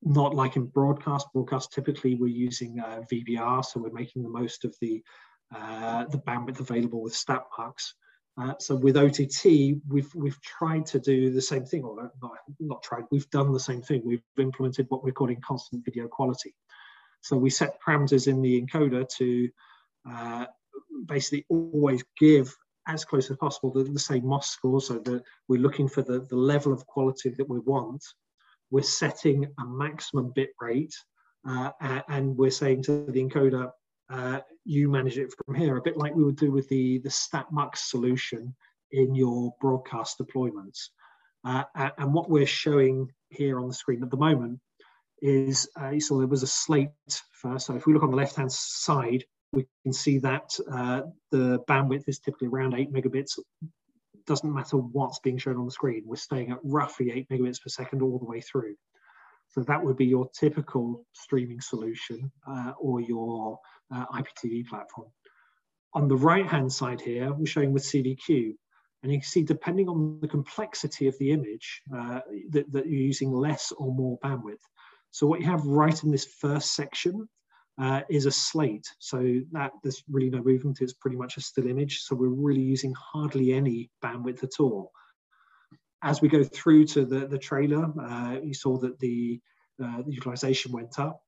[0.04, 1.28] not like in broadcast.
[1.34, 5.02] Broadcast typically we're using uh, VBR, so we're making the most of the
[5.56, 7.94] uh, the bandwidth available with StatMux.
[8.40, 12.84] Uh, so with OTT, we've we've tried to do the same thing, or not, not
[12.84, 13.04] tried.
[13.12, 14.02] We've done the same thing.
[14.04, 16.56] We've implemented what we're calling constant video quality.
[17.22, 19.50] So we set parameters in the encoder to
[20.10, 20.46] uh,
[21.06, 22.56] basically always give
[22.88, 26.36] as close as possible the, same MOS score, so that we're looking for the, the
[26.36, 28.04] level of quality that we want
[28.72, 30.96] we're setting a maximum bit rate
[31.48, 31.72] uh,
[32.08, 33.70] and we're saying to the encoder,
[34.10, 37.10] uh, you manage it from here, a bit like we would do with the, the
[37.10, 38.56] StatMux solution
[38.92, 40.90] in your broadcast deployments.
[41.44, 41.64] Uh,
[41.98, 44.60] and what we're showing here on the screen at the moment
[45.22, 46.90] is, uh, you saw there was a slate
[47.34, 47.68] first.
[47.68, 49.24] So if we look on the left-hand side,
[49.54, 53.38] we can see that uh, the bandwidth is typically around eight megabits
[54.26, 56.04] doesn't matter what's being shown on the screen.
[56.06, 58.76] We're staying at roughly eight megabits per second all the way through.
[59.50, 63.60] So that would be your typical streaming solution uh, or your
[63.94, 65.10] uh, IPTV platform.
[65.94, 68.54] On the right-hand side here, we're showing with CDQ.
[69.04, 72.22] And you can see, depending on the complexity of the image, uh,
[72.52, 74.62] that, that, you're using less or more bandwidth.
[75.10, 77.28] So what you have right in this first section
[77.80, 78.88] uh, is a slate.
[79.00, 80.82] So that there's really no movement.
[80.82, 82.00] It's pretty much a still image.
[82.02, 84.92] So we're really using hardly any bandwidth at all.
[86.04, 89.40] As we go through to the, the trailer, uh, you saw that the,
[89.84, 91.22] uh, the utilization went up.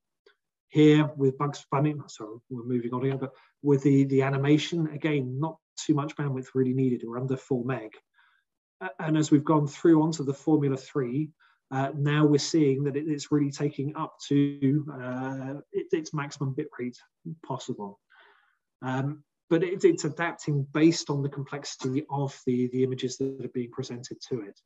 [0.70, 5.39] Here with Bugs Bunny, sorry, we're moving on again, but with the, the animation, again,
[5.39, 7.04] not too much bandwidth really needed.
[7.06, 7.91] We're under four meg.
[9.00, 11.30] And as we've gone through onto the Formula 3,
[11.74, 16.54] uh, now we're seeing that it, it's really taking up to uh, it, its maximum
[16.54, 16.98] bit rate
[17.44, 18.00] possible.
[18.84, 23.50] Um, but it, it's adapting based on the complexity of the, the images that are
[23.56, 24.60] being presented to it.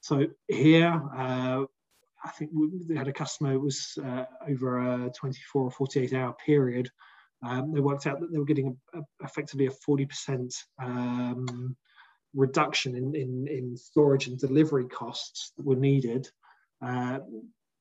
[0.00, 1.66] So here, uh,
[2.24, 6.34] I think we had a customer, it was uh, over a 24 or 48 hour
[6.44, 6.90] period.
[7.44, 11.76] Um, they worked out that they were getting a, a, effectively a 40% um,
[12.34, 16.28] reduction in, in, in storage and delivery costs that were needed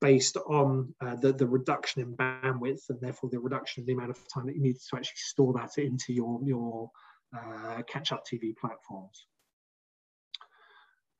[0.01, 4.09] based on uh, the, the reduction in bandwidth and therefore the reduction in the amount
[4.09, 6.89] of time that you need to actually store that into your, your
[7.35, 9.25] uh, catch-up TV platforms.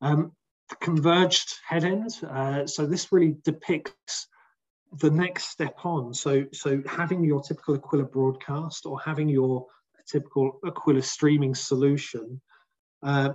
[0.01, 0.31] Um,
[0.79, 4.27] converged head end, uh, so this really depicts
[4.99, 6.13] the next step on.
[6.13, 9.65] So, so having your typical Aquila broadcast or having your
[10.07, 12.41] typical Aquila streaming solution,
[13.03, 13.31] uh,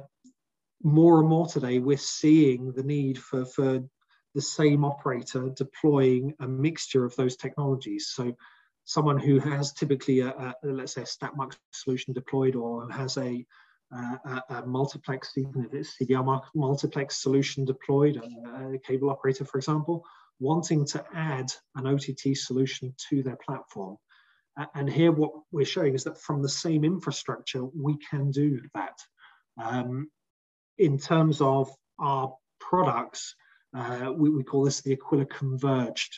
[0.82, 3.82] more and more today we're seeing the need for, for
[4.34, 8.08] the same operator deploying a mixture of those technologies.
[8.08, 8.36] So
[8.84, 13.44] someone who has typically a, a let's say a StatMux solution deployed or has a,
[13.92, 19.58] a, a multiplex, even if it's CBR multiplex solution deployed, a, a cable operator, for
[19.58, 20.04] example,
[20.40, 23.96] wanting to add an OTT solution to their platform.
[24.74, 28.98] And here what we're showing is that from the same infrastructure, we can do that.
[29.62, 30.10] Um,
[30.78, 33.34] in terms of our products,
[33.74, 36.16] uh, we, we, call this the Aquila converged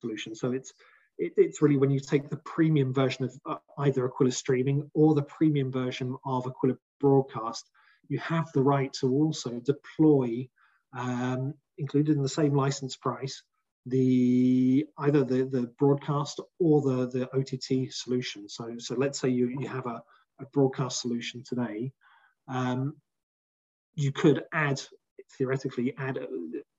[0.00, 0.34] solution.
[0.34, 0.72] So it's
[1.16, 5.14] it, it's really when you take the premium version of uh, either Aquila streaming or
[5.14, 7.70] the premium version of Aquila broadcast,
[8.08, 10.48] you have the right to also deploy,
[10.96, 13.42] um, included in the same license price,
[13.86, 18.48] the either the, the broadcast or the, the OTT solution.
[18.48, 20.02] So, so let's say you, you have a,
[20.40, 21.92] a broadcast solution today.
[22.48, 22.96] Um,
[23.94, 24.80] you could add
[25.36, 26.18] theoretically add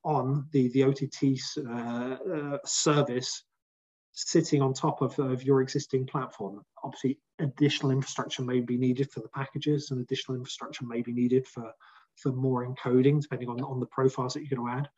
[0.09, 1.39] on the, the OTT
[1.69, 3.43] uh, uh, service
[4.11, 6.61] sitting on top of, of your existing platform.
[6.83, 11.47] Obviously, additional infrastructure may be needed for the packages and additional infrastructure may be needed
[11.47, 11.71] for,
[12.15, 14.89] for more encoding, depending on, on the profiles that you're going to add.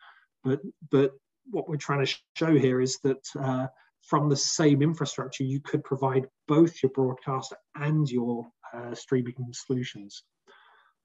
[0.46, 1.12] But, but
[1.50, 3.68] what we're trying to show here is that uh,
[4.02, 10.24] from the same infrastructure, you could provide both your broadcast and your uh, streaming solutions.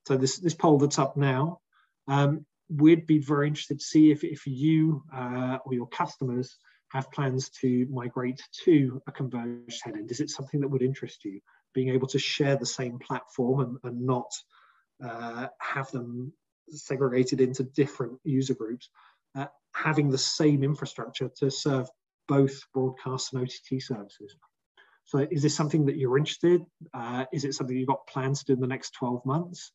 [0.06, 1.58] So this, this poll that's up now,
[2.06, 6.56] um, we'd be very interested to see if, if you uh, or your customers
[6.88, 10.10] have plans to migrate to a converged headend.
[10.10, 11.40] Is it something that would interest you?
[11.74, 14.30] Being able to share the same platform and, and not
[15.04, 16.32] uh, have them
[16.70, 18.88] segregated into different user groups,
[19.36, 21.88] uh, having the same infrastructure to serve
[22.28, 24.36] both broadcast and OTT services.
[25.04, 26.62] So is this something that you're interested?
[26.92, 29.70] Uh, is it something you've got plans to do in the next 12 months?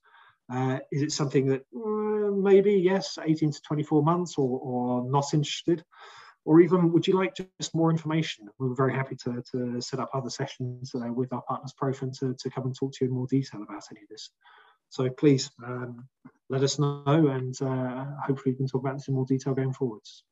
[0.52, 5.34] Uh, is it something that uh, maybe, yes, 18 to 24 months or, or not
[5.34, 5.84] interested?
[6.43, 8.49] Or even would you like just more information?
[8.58, 12.34] We're very happy to, to set up other sessions uh, with our partners Profen to,
[12.34, 14.32] to come and talk to you in more detail about any of this.
[14.89, 16.08] So please um,
[16.49, 19.72] let us know and uh, hopefully we can talk about this in more detail going
[19.72, 20.24] forwards.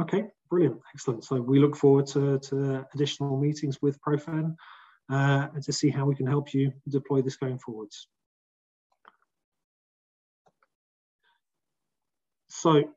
[0.00, 1.24] Okay, brilliant, excellent.
[1.24, 4.54] So we look forward to, to additional meetings with Profen
[5.10, 8.08] uh, and to see how we can help you deploy this going forwards.
[12.48, 12.92] So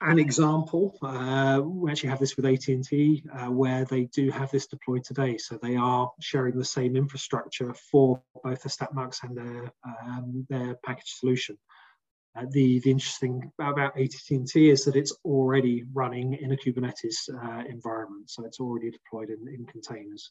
[0.00, 4.66] an example, uh, we actually have this with AT&T uh, where they do have this
[4.66, 5.38] deployed today.
[5.38, 10.76] So they are sharing the same infrastructure for both the StatMux and their, um, their
[10.84, 11.58] package solution.
[12.36, 17.64] Uh, the, the interesting about AT&T is that it's already running in a Kubernetes uh,
[17.66, 20.30] environment, so it's already deployed in, in containers.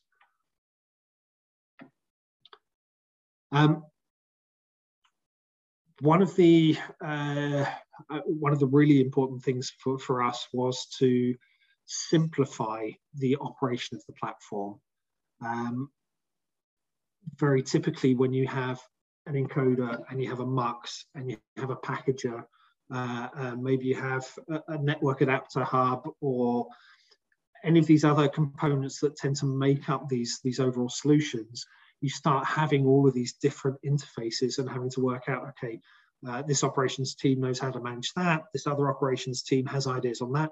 [3.52, 3.84] Um,
[6.02, 7.66] one of the uh,
[8.10, 11.34] uh, one of the really important things for, for us was to
[11.86, 14.80] simplify the operation of the platform.
[15.44, 15.90] Um,
[17.38, 18.82] very typically, when you have
[19.26, 22.44] an encoder and you have a MUX and you have a packager,
[22.94, 26.68] uh, uh, maybe you have a, a, network adapter hub or
[27.64, 31.66] any of these other components that tend to make up these, these overall solutions,
[32.02, 35.80] you start having all of these different interfaces and having to work out, okay,
[36.28, 40.22] uh, this operations team knows how to manage that, this other operations team has ideas
[40.22, 40.52] on that.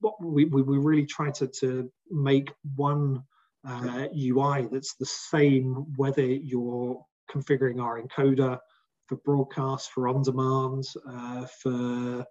[0.00, 3.24] What we, we, we really try to, to make one
[3.66, 8.58] uh, UI that's the same whether you're configuring our encoder
[9.06, 12.26] for broadcast, for on demand, uh, for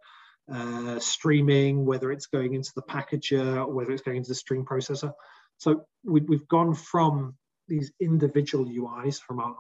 [0.52, 4.66] uh, streaming, whether it's going into the packager, or whether it's going into the stream
[4.66, 5.14] processor.
[5.58, 7.36] So we, have gone from
[7.68, 9.56] these individual UIs from our,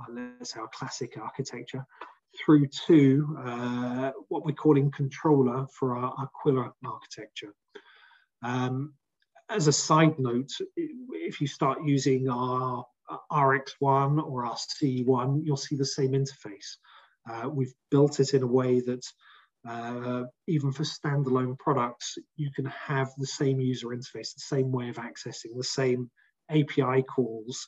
[0.58, 1.86] our classic architecture
[2.44, 7.54] through to uh, what we're calling controller for our Aquila architecture.
[8.44, 8.94] Um,
[9.50, 12.86] as a side note, if you start using our
[13.32, 16.78] RX1 or our C1, you'll see the same interface.
[17.30, 19.05] Uh, we've built it in a way that
[19.68, 24.89] uh, even for standalone products, you can have the same user interface, the same way
[24.89, 26.09] of accessing, the same
[26.49, 27.68] API calls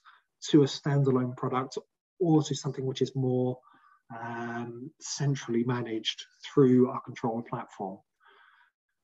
[0.50, 1.78] to a standalone product
[2.20, 3.58] or to something which is more
[4.20, 8.00] um, centrally managed through our controller platform.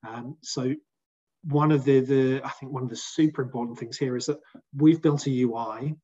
[0.07, 0.73] Um, so
[1.43, 4.39] one of the, the, I think one of the super important things here is that
[4.75, 5.95] we've built a UI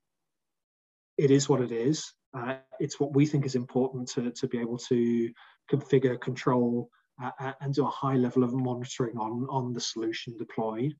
[1.18, 2.14] it is what it is.
[2.38, 5.32] Uh, it's what we think is important to, to be able to
[5.72, 6.90] configure, control,
[7.24, 10.94] uh, uh, and do a high level of monitoring on, on the solution deployed.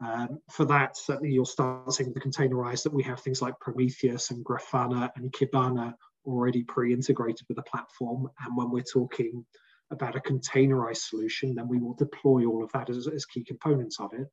[0.00, 4.30] Um, for that, certainly you'll start seeing the containerized that we have things like Prometheus
[4.30, 5.94] and Grafana and Kibana
[6.24, 8.28] already pre-integrated with the platform.
[8.44, 9.44] And when we're talking
[9.90, 14.00] about a containerized solution, then we will deploy all of that as, as key components
[14.00, 14.26] of it.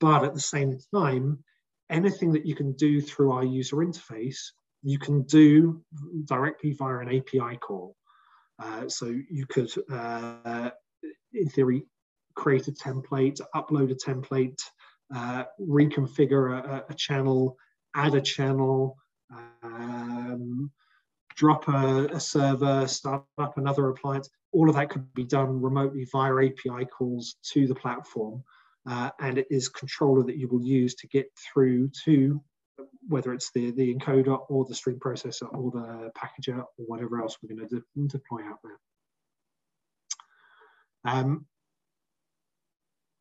[0.00, 1.44] But at the same time,
[1.90, 5.82] anything that you can do through our user interface, you can do
[6.24, 7.96] directly via an API call.
[8.58, 10.70] Uh, so you could, uh,
[11.32, 11.84] in theory,
[12.34, 14.60] create a template, upload a template,
[15.14, 17.56] uh, reconfigure a, a, channel,
[17.94, 18.96] add a channel,
[19.62, 20.70] um,
[21.34, 24.28] drop a, a, server, start up another appliance.
[24.52, 28.42] All of that could be done remotely via API calls to the platform
[28.88, 32.42] uh, and it is controller that you will use to get through to
[33.06, 37.36] whether it's the, the encoder or the stream processor or the packager or whatever else
[37.42, 38.78] we're going to de deploy out there.
[41.04, 41.46] Um,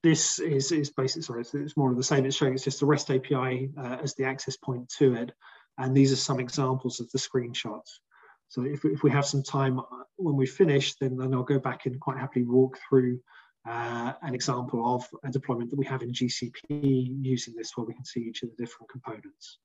[0.03, 2.26] this is, is basically, sorry, it's, it's, more of the same.
[2.26, 5.32] It's showing it's just the REST API uh, as the access point to it.
[5.78, 7.99] And these are some examples of the screenshots.
[8.49, 9.82] So if, if we have some time
[10.15, 13.20] when we finish, then, then I'll go back and quite happily walk through
[13.68, 17.93] uh, an example of a deployment that we have in GCP using this where we
[17.93, 19.59] can see each of the different components.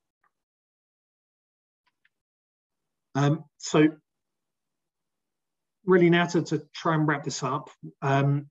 [3.14, 3.88] Um, so
[5.84, 8.46] really now to, to try and wrap this up, um,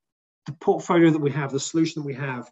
[0.46, 2.50] the portfolio that we have, the solution that we have,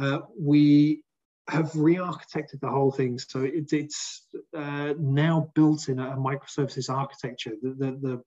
[0.00, 1.02] uh, we
[1.48, 3.18] have re-architected the whole thing.
[3.18, 4.26] So it, it's
[4.56, 7.52] uh, now built in a microservices architecture.
[7.60, 8.22] The, the, the,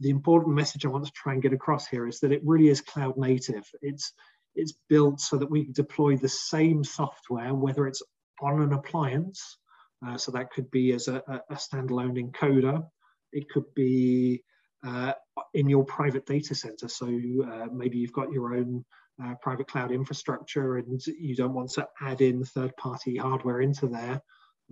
[0.00, 2.68] the, important message I want to try and get across here is that it really
[2.68, 3.68] is cloud native.
[3.82, 4.12] It's,
[4.54, 8.02] it's built so that we deploy the same software, whether it's
[8.40, 9.58] on an appliance,
[10.06, 12.86] uh, so that could be as a, a standalone encoder,
[13.32, 14.42] it could be
[14.86, 15.12] uh,
[15.54, 16.88] in your private data center.
[16.88, 18.84] So uh, maybe you've got your own
[19.22, 23.88] uh, private cloud infrastructure and you don't want to add in third party hardware into
[23.88, 24.22] there.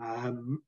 [0.03, 0.63] Um,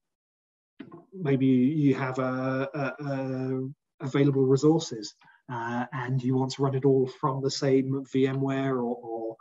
[1.15, 3.69] maybe you have a, a, a
[4.01, 5.15] available resources
[5.53, 9.37] uh, and you want to run it all from the same VMware or, or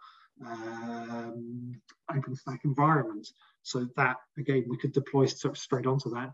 [0.45, 3.28] um, OpenStack environment.
[3.64, 6.34] So that, again, we could deploy straight onto that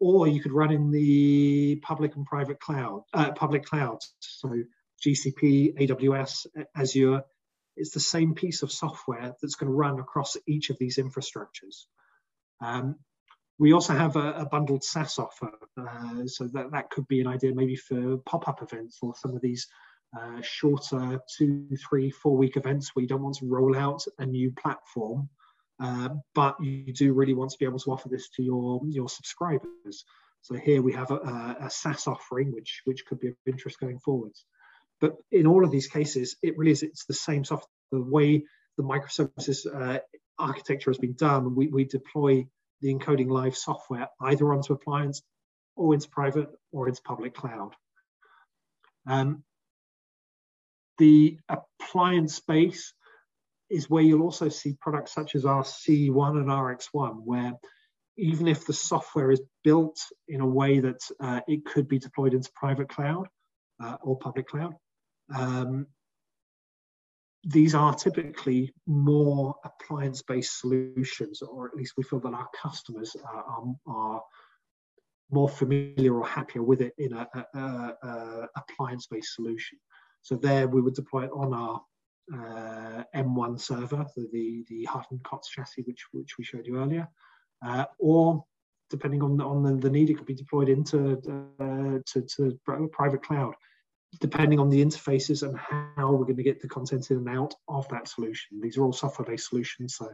[0.00, 4.12] or you could run in the public and private cloud, uh, public clouds.
[4.18, 4.52] So
[5.06, 7.22] GCP, AWS, Azure,
[7.76, 11.84] it's the same piece of software that's going to run across each of these infrastructures.
[12.60, 12.96] Um,
[13.58, 17.26] we also have a, a bundled SaaS offer, uh, so that, that could be an
[17.26, 19.66] idea maybe for pop-up events or some of these
[20.18, 24.26] uh, shorter two, three, four week events where you don't want to roll out a
[24.26, 25.28] new platform
[25.82, 29.08] uh, but you do really want to be able to offer this to your, your
[29.08, 30.04] subscribers.
[30.42, 33.98] So here we have a, a SaaS offering, which, which could be of interest going
[33.98, 34.44] forwards.
[35.00, 37.68] But in all of these cases, it really is, it's the same software.
[37.90, 38.44] The way
[38.76, 39.98] the microservices uh,
[40.38, 42.46] architecture has been done, we, we deploy
[42.82, 45.22] the encoding live software either onto appliance
[45.76, 47.72] or into private or into public cloud.
[49.06, 49.44] Um,
[50.98, 52.92] the appliance space
[53.70, 57.54] is where you'll also see products such as our C1 and RX1, where
[58.18, 62.34] even if the software is built in a way that uh, it could be deployed
[62.34, 63.26] into private cloud
[63.82, 64.74] uh, or public cloud,
[65.34, 65.86] um,
[67.44, 73.66] these are typically more appliance-based solutions, or at least we feel that our customers are,
[73.86, 74.22] are
[75.30, 79.78] more familiar or happier with it in a, a, a, a appliance-based solution.
[80.20, 81.82] So there we would deploy it on our
[82.32, 84.88] uh, M1 server, the, the, the
[85.24, 87.08] COTS chassis, which, which we showed you earlier,
[87.66, 88.44] uh, or
[88.88, 91.18] depending on, on the, the, need, it could be deployed into
[91.58, 92.58] uh, to, to
[92.92, 93.54] private cloud,
[94.20, 97.54] depending on the interfaces and how we're going to get the content in and out
[97.68, 98.60] of that solution.
[98.60, 100.08] These are all software-based solutions, so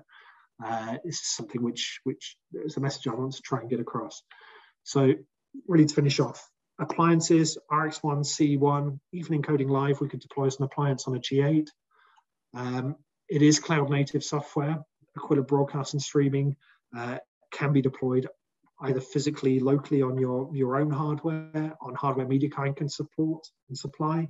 [0.65, 3.81] uh, this is something which, which is a message I want to try and get
[3.81, 4.23] across.
[4.85, 5.15] So
[5.67, 10.65] really to finish off, appliances, RX1, C1, even encoding live, we could deploy as an
[10.65, 11.69] appliance on a G8.
[12.55, 12.97] Um,
[13.29, 14.79] it is cloud native software.
[15.17, 16.57] Aquila broadcast and streaming
[16.97, 17.19] uh,
[17.53, 18.29] can be deployed
[18.81, 24.29] either physically, locally on your, your own hardware, on hardware MediaKind can support and supply,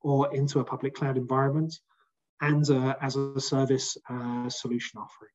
[0.00, 1.74] or into a public cloud environment,
[2.40, 5.30] and uh, as a service uh, solution offering.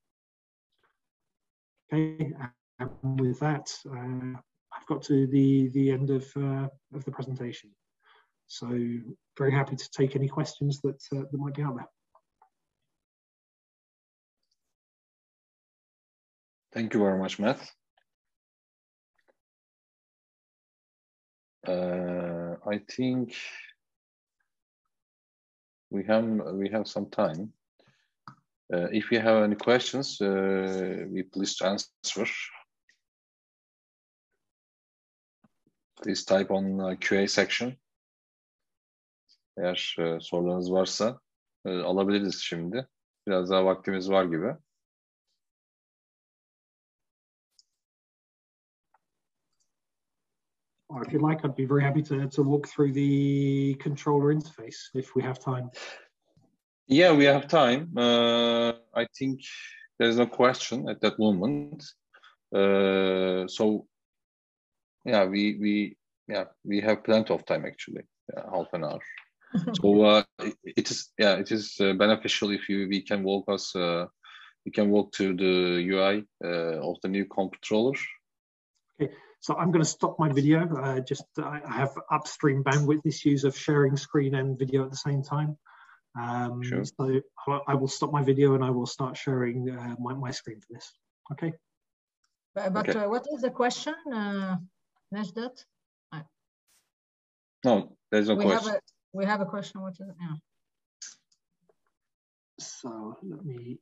[1.93, 2.34] Okay,
[2.80, 4.39] and with that, uh,
[4.76, 7.70] I've got to the, the end of, uh, of the presentation.
[8.47, 8.68] So
[9.38, 11.88] very happy to take any questions that, uh, that might be out there.
[16.74, 17.59] Thank you very much, Matt.
[21.68, 23.36] Uh, I think
[25.89, 27.53] we have we have some time.
[28.74, 32.26] Uh, if you have any questions, uh, we please answer.
[36.01, 37.78] Please type on uh, QA section.
[39.57, 41.20] Eğer e, sorularınız varsa
[41.66, 42.88] e, alabiliriz şimdi.
[43.28, 44.55] Biraz daha vaktimiz var gibi.
[50.95, 54.79] Or if you'd like, I'd be very happy to, to walk through the controller interface
[54.93, 55.69] if we have time.
[56.87, 57.91] Yeah, we have time.
[57.97, 59.41] Uh, I think
[59.99, 61.83] there's no question at that moment.
[62.55, 63.87] Uh, so,
[65.03, 69.01] yeah, we we yeah we have plenty of time actually, yeah, half an hour.
[69.73, 73.45] so uh, it, it is yeah it is uh, beneficial if you we can walk
[73.49, 74.05] us uh,
[74.65, 77.97] we can walk to the UI uh, of the new controller.
[79.01, 79.11] Okay.
[79.45, 80.67] So I'm going to stop my video.
[80.75, 85.21] Uh, just I have upstream bandwidth issues of sharing screen and video at the same
[85.21, 85.55] time.
[86.19, 86.83] Um, sure.
[86.83, 87.21] So
[87.67, 90.73] I will stop my video and I will start sharing uh, my, my screen for
[90.73, 90.91] this.
[91.33, 91.53] Okay.
[92.55, 93.01] But, but okay.
[93.01, 94.55] uh, what is the question, uh,
[95.13, 95.63] Najdat?
[97.63, 98.69] No, there's no we question.
[98.69, 98.81] Have a,
[99.13, 99.81] we have a question.
[99.81, 100.15] What is it?
[100.19, 100.35] Yeah.
[102.59, 103.77] So let me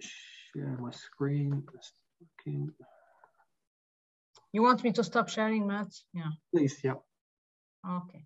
[0.00, 1.62] share my screen.
[2.20, 2.72] Looking.
[4.52, 5.92] You want me to stop sharing, Matt?
[6.12, 6.30] Yeah.
[6.52, 6.94] Please, yeah.
[7.86, 8.24] Okay.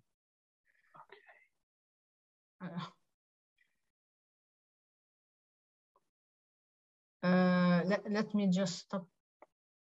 [2.61, 2.71] Okay.
[7.23, 9.05] Uh, uh, let, let me just stop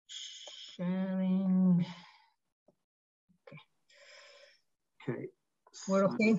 [0.07, 1.85] sharing.
[3.47, 3.59] Okay.
[5.09, 5.27] Okay.
[5.87, 6.35] We're okay.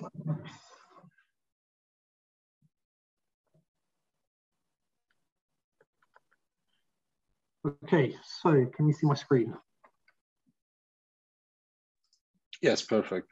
[7.83, 9.53] Okay, so can you see my screen?
[12.61, 13.27] Yes, perfect.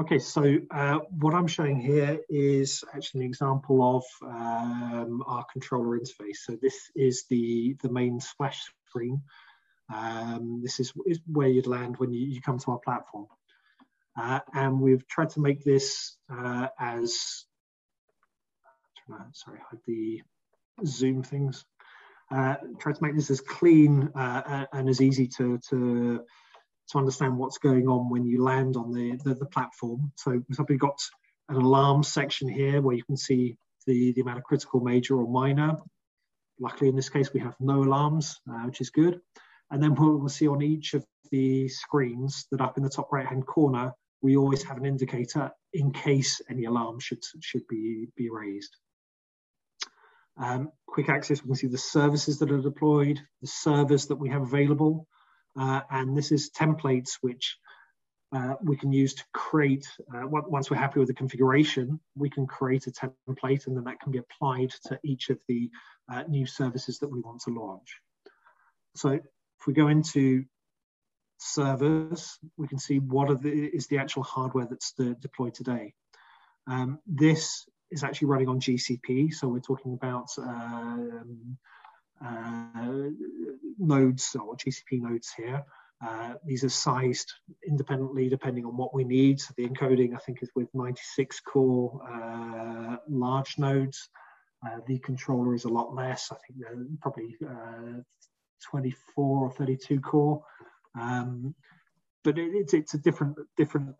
[0.00, 5.98] Okay, so uh, what I'm showing here is actually an example of um, our controller
[5.98, 6.36] interface.
[6.36, 9.20] So this is the, the main splash screen.
[9.94, 13.26] Um, this is, is, where you'd land when you, you come to our platform.
[14.18, 17.44] Uh, and we've tried to make this uh, as,
[19.32, 20.22] sorry, hide the
[20.86, 21.66] Zoom things.
[22.30, 26.24] Uh, try to make this as clean uh, and as easy to, to,
[26.90, 30.12] to understand what's going on when you land on the, the, the platform.
[30.16, 31.00] So we've got
[31.48, 35.28] an alarm section here where you can see the, the amount of critical major or
[35.28, 35.76] minor.
[36.58, 39.20] Luckily in this case we have no alarms, uh, which is good.
[39.70, 43.26] And then we'll, see on each of the screens that up in the top right
[43.26, 48.28] hand corner, we always have an indicator in case any alarm should, should be, be
[48.30, 48.76] raised.
[50.36, 54.28] Um, quick access, we can see the services that are deployed, the servers that we
[54.30, 55.06] have available,
[55.58, 57.58] uh, and this is templates which
[58.32, 62.46] uh, we can use to create, uh, once we're happy with the configuration, we can
[62.46, 65.68] create a template and then that can be applied to each of the
[66.12, 68.00] uh, new services that we want to launch.
[68.94, 70.44] So if we go into
[71.38, 75.94] servers, we can see what the, is the actual hardware that's deployed today.
[76.68, 79.34] Um, this is actually running on GCP.
[79.34, 81.49] So we're talking about um,
[83.80, 85.64] nodes or GCP nodes here.
[86.06, 87.30] Uh, these are sized
[87.66, 89.40] independently depending on what we need.
[89.40, 94.08] So the encoding, I think, is with 96 core uh, large nodes.
[94.64, 96.30] Uh, the controller is a lot less.
[96.32, 98.00] I think they're probably uh,
[98.70, 100.42] 24 or 32 core.
[100.98, 101.54] Um,
[102.24, 103.94] but it, it's, it's a different different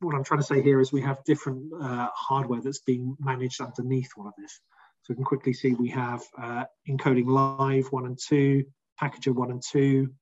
[0.00, 3.60] what I'm trying to say here is we have different uh, hardware that's being managed
[3.60, 4.60] underneath all of this.
[5.02, 8.64] So we can quickly see we have uh, encoding live one and two,
[9.00, 10.12] packager one and two.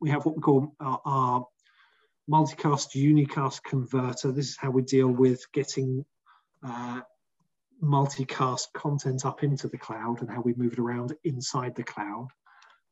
[0.00, 1.46] We have what we call our, our
[2.30, 4.32] multicast unicast converter.
[4.32, 6.04] This is how we deal with getting
[6.62, 7.00] uh,
[7.82, 12.28] multicast content up into the cloud and how we move it around inside the cloud.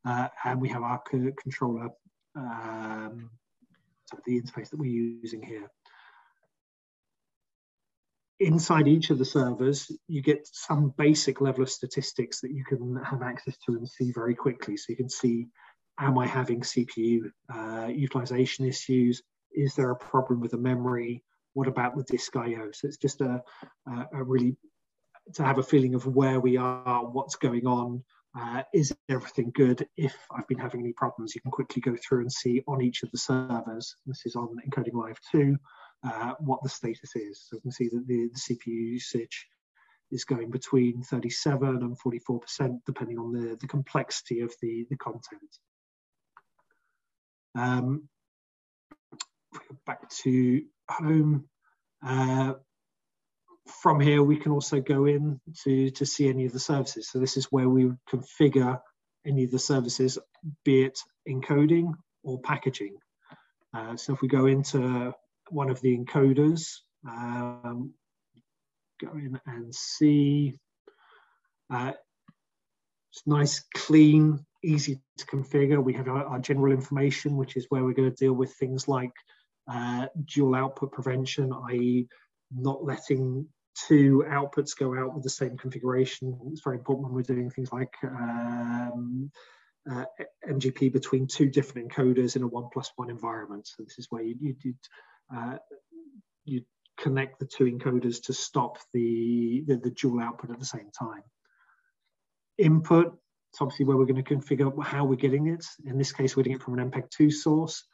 [0.05, 1.03] Uh, and we have our
[1.39, 1.89] controller,
[2.37, 3.31] um,
[4.27, 5.69] the interface that we're using here
[8.41, 12.97] inside each of the servers, you get some basic level of statistics that you can
[13.05, 14.77] have access to and see very quickly.
[14.77, 15.47] So you can see,
[15.99, 19.23] am I having CPU uh, utilization issues?
[19.53, 21.23] Is there a problem with the memory?
[21.53, 22.71] What about the disk I/O?
[22.73, 23.43] So it's just a,
[23.87, 24.57] a, really
[25.35, 28.03] to have a feeling of where we are, what's going on,
[28.37, 29.87] uh, is everything good?
[29.97, 33.05] If I've been having any problems, you can quickly go through and see on each
[33.05, 33.95] of the servers.
[34.07, 35.57] This is on Encoding Live 2
[36.05, 37.47] uh, what the status is.
[37.49, 39.47] So you can see that the, the CPU usage
[40.11, 45.59] is going between 37 and 44%, depending on the, the complexity of the, the content.
[47.57, 48.09] Um,
[49.87, 51.45] back to home.
[52.05, 52.55] Uh,
[53.67, 57.09] from here, we can also go in to, to see any of the services.
[57.11, 58.81] So this is where we configure
[59.27, 60.19] any of the services,
[60.65, 60.99] be it
[61.29, 62.97] encoding or packaging.
[63.73, 65.15] Uh, so if we go into
[65.51, 66.79] one of the encoders.
[67.09, 67.93] Um,
[69.01, 70.59] go in and see.
[71.71, 71.93] Uh,
[73.13, 75.83] it's nice, clean, easy to configure.
[75.83, 78.89] We have our, our, general information, which is where we're going to deal with things
[78.89, 79.13] like
[79.71, 82.09] uh, dual output prevention, i.e.
[82.53, 83.47] not letting
[83.87, 86.39] two outputs go out with the same configuration.
[86.53, 89.31] It's very important when we're doing things like um,
[89.91, 90.05] uh,
[90.49, 93.67] MGP between two different encoders in a one plus one environment.
[93.67, 95.59] So this is where you, you, would uh,
[96.45, 96.63] you
[96.99, 101.23] connect the two encoders to stop the, the, the, dual output at the same time.
[102.59, 103.19] Input,
[103.53, 105.65] it's obviously where we're going to configure how we're getting it.
[105.85, 107.85] In this case, we're getting it from an MPEG-2 source.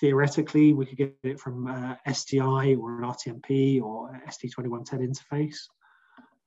[0.00, 5.58] Theoretically, we could get it from uh, SDI or an RTMP or ST2110 interface.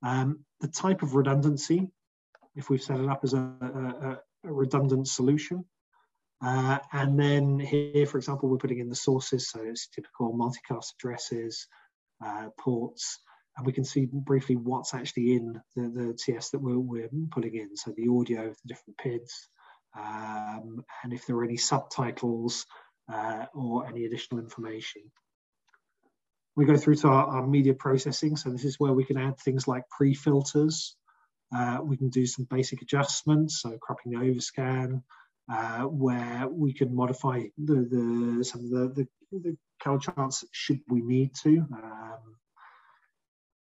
[0.03, 1.89] Um, the type of redundancy,
[2.55, 5.65] if we've set it up as a, a, a redundant solution,
[6.39, 10.93] Uh, and then here, for example, we're putting in the sources, so it's typical multicast
[10.99, 11.67] addresses,
[12.23, 13.19] uh, ports,
[13.57, 17.55] and we can see briefly what's actually in the, the TS that we're, we're putting
[17.55, 17.75] in.
[17.75, 19.49] So the audio, of the different PIDs,
[19.97, 22.67] um, and if there are any subtitles
[23.11, 25.01] uh, or any additional information.
[26.55, 28.35] We go through to our, our, media processing.
[28.35, 30.95] So this is where we can add things like pre-filters.
[31.55, 35.01] Uh, we can do some basic adjustments, so cropping the overscan,
[35.51, 38.87] uh, where we can modify the, the some of the,
[39.31, 41.65] the, the color charts should we need to.
[41.71, 42.35] Um,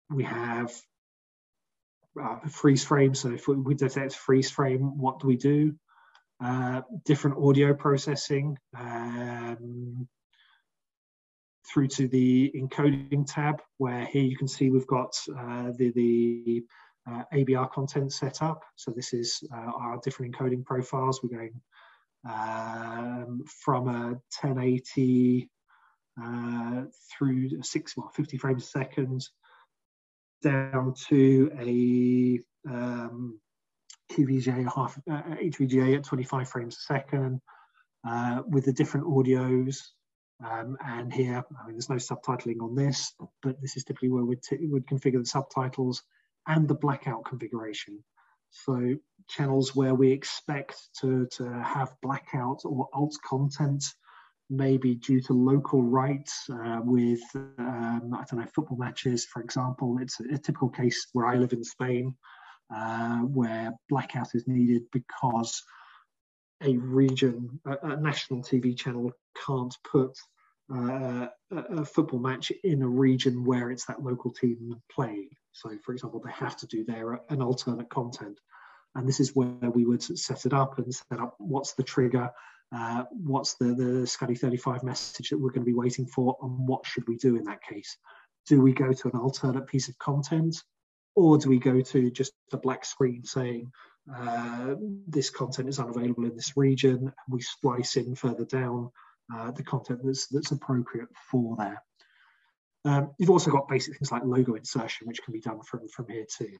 [0.09, 0.73] we have
[2.21, 3.15] uh, freeze frame.
[3.15, 5.75] So if we, detect freeze frame, what do we do?
[6.43, 10.07] Uh, different audio processing um,
[11.71, 16.63] through to the encoding tab, where here you can see we've got uh, the, the
[17.09, 18.63] uh, ABR content set up.
[18.75, 21.21] So this is uh, our different encoding profiles.
[21.23, 21.61] We're going
[22.27, 24.07] um, from a
[24.41, 25.49] 1080
[26.21, 29.27] uh, through six, well, 50 frames a second
[30.41, 32.39] down to a
[32.69, 33.39] um,
[34.11, 37.41] QVGA, half uh, HVGA at 25 frames a second
[38.07, 39.77] uh, with the different audios.
[40.45, 44.23] Um, and here, I mean, there's no subtitling on this, but this is typically where
[44.23, 46.03] we'd, would configure the subtitles
[46.47, 48.03] and the blackout configuration.
[48.51, 48.95] So
[49.27, 53.83] channels where we expect to, to have blackout or alt content,
[54.49, 59.99] maybe due to local rights uh, with, um, I don't know, football matches, for example.
[60.01, 62.15] It's a, a typical case where I live in Spain,
[62.75, 65.61] uh, where blackout is needed because
[66.63, 69.11] a region, a, a national TV channel
[69.45, 70.17] can't put
[70.73, 75.29] uh, a, a, football match in a region where it's that local team playing.
[75.51, 78.39] So, for example, they have to do their an alternate content,
[78.95, 82.29] and this is where we would set it up and set up what's the trigger,
[82.75, 86.67] uh, what's the the SCTE 35 message that we're going to be waiting for, and
[86.67, 87.97] what should we do in that case?
[88.47, 90.63] Do we go to an alternate piece of content,
[91.15, 93.71] or do we go to just a black screen saying
[94.13, 94.75] uh,
[95.07, 98.91] this content is unavailable in this region, and we splice in further down
[99.33, 101.83] uh, the content that's that's appropriate for there.
[102.85, 106.07] Um, you've also got basic things like logo insertion, which can be done from, from
[106.07, 106.57] here too.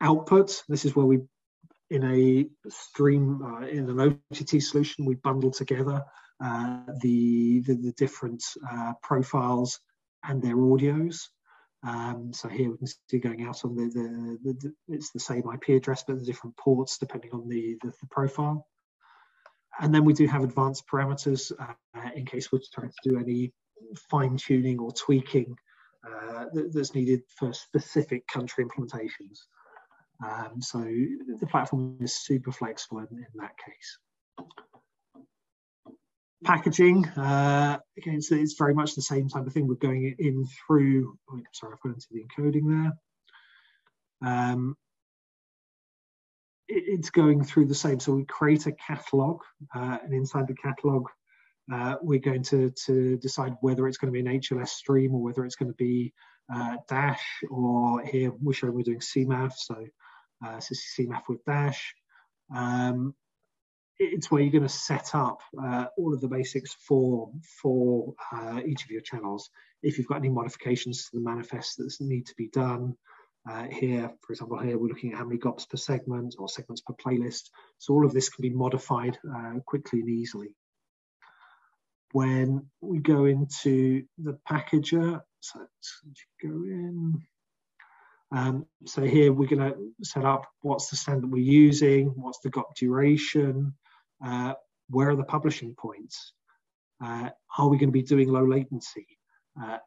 [0.00, 1.20] Output, this is where we,
[1.90, 6.04] in a stream, uh, in an OTT solution, we bundle together
[6.42, 9.78] uh, the, the, the, different uh, profiles
[10.24, 11.28] and their audios.
[11.84, 15.44] Um, so here we can see going out on the, the, the, it's the same
[15.52, 18.66] IP address, but the different ports depending on the, the, the profile.
[19.80, 23.52] And then we do have advanced parameters uh, in case we're trying to do any
[24.10, 25.56] fine tuning or tweaking
[26.06, 29.40] uh, that's needed for specific country implementations.
[30.24, 33.98] Um, so the platform is super flexible in, in that case.
[36.44, 39.68] Packaging, uh, again, so it's very much the same type of thing.
[39.68, 42.92] We're going in through, oh, sorry, I've gone into the encoding
[44.20, 44.28] there.
[44.28, 44.76] Um,
[46.66, 48.00] it, it's going through the same.
[48.00, 49.42] So we create a catalog,
[49.74, 51.08] uh, and inside the catalog,
[51.70, 55.22] uh, we're going to, to decide whether it's going to be an HLS stream or
[55.22, 56.12] whether it's going to be
[56.52, 59.76] uh, Dash, or here we're showing we're doing CMAF, so
[60.44, 61.94] uh, CMAF with Dash.
[62.54, 63.14] Um,
[63.98, 68.60] it's where you're going to set up uh, all of the basics for for uh,
[68.66, 69.48] each of your channels.
[69.82, 72.96] If you've got any modifications to the manifest that need to be done,
[73.48, 76.80] uh, here, for example, here we're looking at how many GOPs per segment or segments
[76.80, 77.50] per playlist.
[77.78, 80.54] So all of this can be modified uh, quickly and easily.
[82.12, 85.60] When we go into the packager, so
[86.42, 87.22] go in.
[88.34, 92.50] Um, so here we're going to set up what's the standard we're using, what's the
[92.50, 93.74] GOP duration,
[94.24, 94.54] uh,
[94.88, 96.32] where are the publishing points,
[97.04, 99.06] uh, are we going to be doing low latency?
[99.60, 99.78] Uh,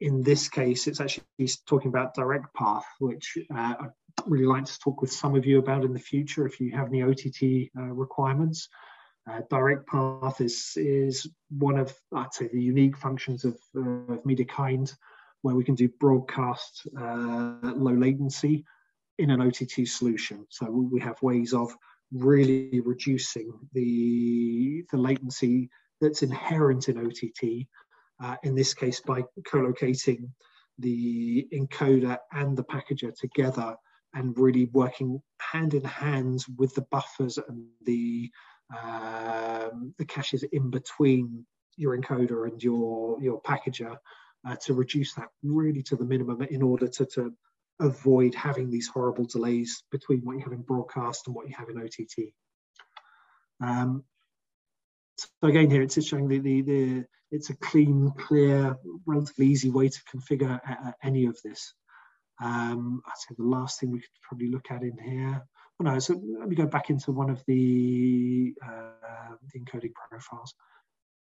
[0.00, 1.24] in this case, it's actually
[1.66, 3.90] talking about direct path, which uh, I'd
[4.26, 6.88] really like to talk with some of you about in the future if you have
[6.88, 8.68] any OTT uh, requirements.
[9.30, 14.94] Uh, direct path is, is one of, I'd say, the unique functions of, of MediaKind
[15.42, 18.64] where we can do broadcast uh, low latency
[19.18, 20.46] in an OTT solution.
[20.48, 21.74] So we have ways of
[22.12, 25.68] really reducing the, the latency
[26.00, 27.66] that's inherent in OTT,
[28.22, 30.32] uh, in this case by co-locating
[30.78, 33.76] the encoder and the packager together
[34.14, 38.30] and really working hand in hand with the buffers and the
[38.82, 41.46] um, the caches in between
[41.76, 43.96] your encoder and your your packager
[44.46, 47.32] uh, to reduce that really to the minimum in order to, to
[47.80, 51.68] avoid having these horrible delays between what you have in broadcast and what you have
[51.68, 52.32] in OTT.
[53.60, 54.04] Um,
[55.16, 58.76] so again, here it's showing the, the, the it's a clean, clear,
[59.06, 61.72] relatively easy way to configure uh, any of this.
[62.42, 65.42] Um, I'd say the last thing we could probably look at in here.
[65.78, 70.54] Well, no, so let me go back into one of the, uh, the encoding profiles.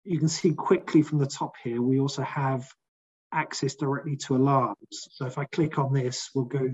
[0.04, 2.66] You can see quickly from the top here, we also have
[3.32, 4.76] access directly to alarms.
[4.90, 6.70] So if I click on this, we'll go,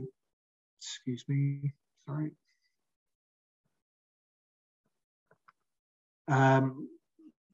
[0.81, 1.73] excuse me,
[2.07, 2.31] sorry.
[6.29, 6.89] Um,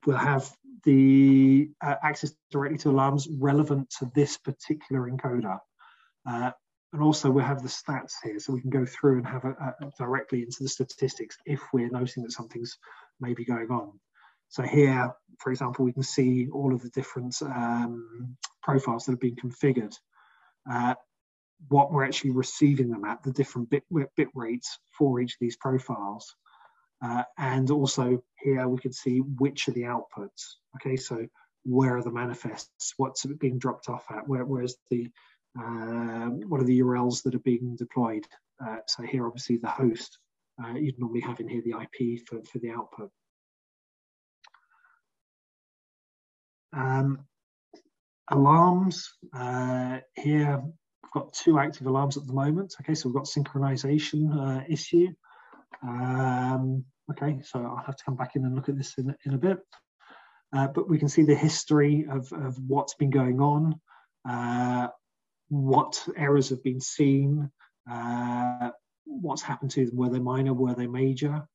[0.07, 0.51] we'll have
[0.85, 5.59] the uh, access directly to alarms relevant to this particular encoder.
[6.29, 6.53] Uh,
[6.93, 9.75] and also we have the stats here, so we can go through and have a,
[9.81, 12.77] a directly into the statistics if we're noticing that something's
[13.21, 13.99] maybe going on.
[14.49, 19.21] So here, for example, we can see all of the different um, profiles that have
[19.21, 19.95] been configured,
[20.71, 20.95] uh,
[21.69, 23.85] what we're actually receiving them at, the different bit,
[24.17, 26.35] bit rates for each of these profiles.
[27.03, 30.57] Uh, and also here we can see which are the outputs.
[30.77, 31.27] Okay, so
[31.65, 32.93] where are the manifests?
[32.99, 34.29] What's being dropped off at?
[34.29, 35.09] Where, where's the
[35.59, 38.27] uh, what are the URLs that are being deployed?
[38.65, 40.19] Uh, so here, obviously, the host.
[40.63, 43.11] Uh, you'd normally have in here the IP for, for the output.
[46.73, 47.27] Um,
[48.29, 49.11] alarms.
[49.35, 52.75] Uh, here, we've got two active alarms at the moment.
[52.81, 55.09] Okay, so we've got synchronization uh, issue.
[55.83, 59.35] Um, okay, so I'll have to come back in and look at this in, in
[59.35, 59.59] a bit.
[60.55, 63.81] Uh, but we can see the history of, of what's been going on,
[64.29, 64.89] uh,
[65.53, 67.51] what errors have been seen,
[67.91, 68.71] uh,
[69.05, 71.47] what's happened to them, were they minor, were they major.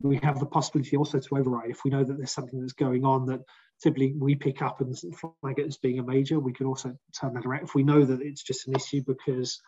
[0.00, 3.04] We have the possibility also to override if we know that there's something that's going
[3.04, 3.40] on that
[3.82, 6.40] typically we pick up and flag it as being a major.
[6.40, 9.60] We can also turn that around if we know that it's just an issue because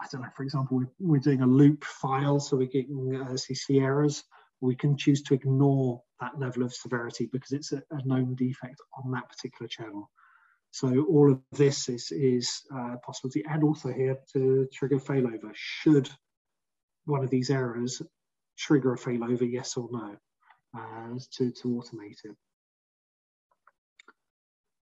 [0.00, 3.34] I don't know, for example, we're, we're doing a loop file, so we're getting uh,
[3.34, 4.24] CC errors.
[4.62, 8.80] We can choose to ignore that level of severity because it's a, a known defect
[8.96, 10.10] on that particular channel.
[10.74, 15.52] So all of this is, is uh, possibility and also here to trigger failover.
[15.54, 16.10] Should
[17.04, 18.02] one of these errors
[18.58, 20.16] trigger a failover, yes or no,
[20.76, 22.36] uh, to, to automate it.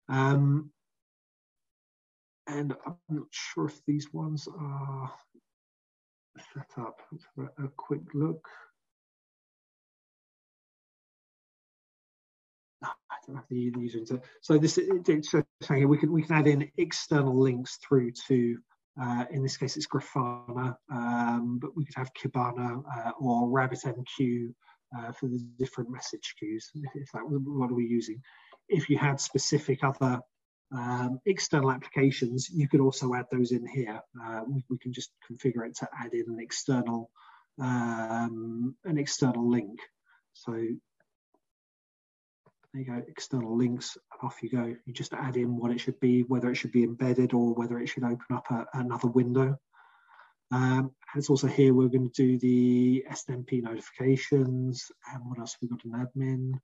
[0.08, 0.70] Um,
[2.46, 5.12] and I'm not sure if these ones are
[6.54, 7.02] set up.
[7.12, 8.48] Let's have a, a quick look.
[13.26, 14.20] The, the user.
[14.40, 18.58] So this it's saying we can we can add in external links through to
[19.00, 24.54] uh, in this case it's Grafana, um, but we could have Kibana uh, or RabbitMQ
[24.96, 28.20] uh, for the different message queues if that was what are we using.
[28.68, 30.20] If you had specific other
[30.72, 34.00] um, external applications, you could also add those in here.
[34.20, 37.10] Uh, we, we, can just configure it to add in an external
[37.60, 39.78] um, an external link.
[40.32, 40.52] So
[42.74, 44.74] there you go, external links, and off you go.
[44.84, 47.78] You just add in what it should be, whether it should be embedded or whether
[47.78, 49.56] it should open up a, another window.
[50.50, 55.56] Um, and it's also here we're going to do the SNMP notifications and what else
[55.62, 56.60] we've got an admin.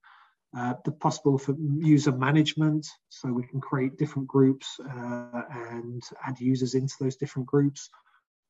[0.55, 6.37] Uh, the possible for user management, so we can create different groups uh, and add
[6.41, 7.89] users into those different groups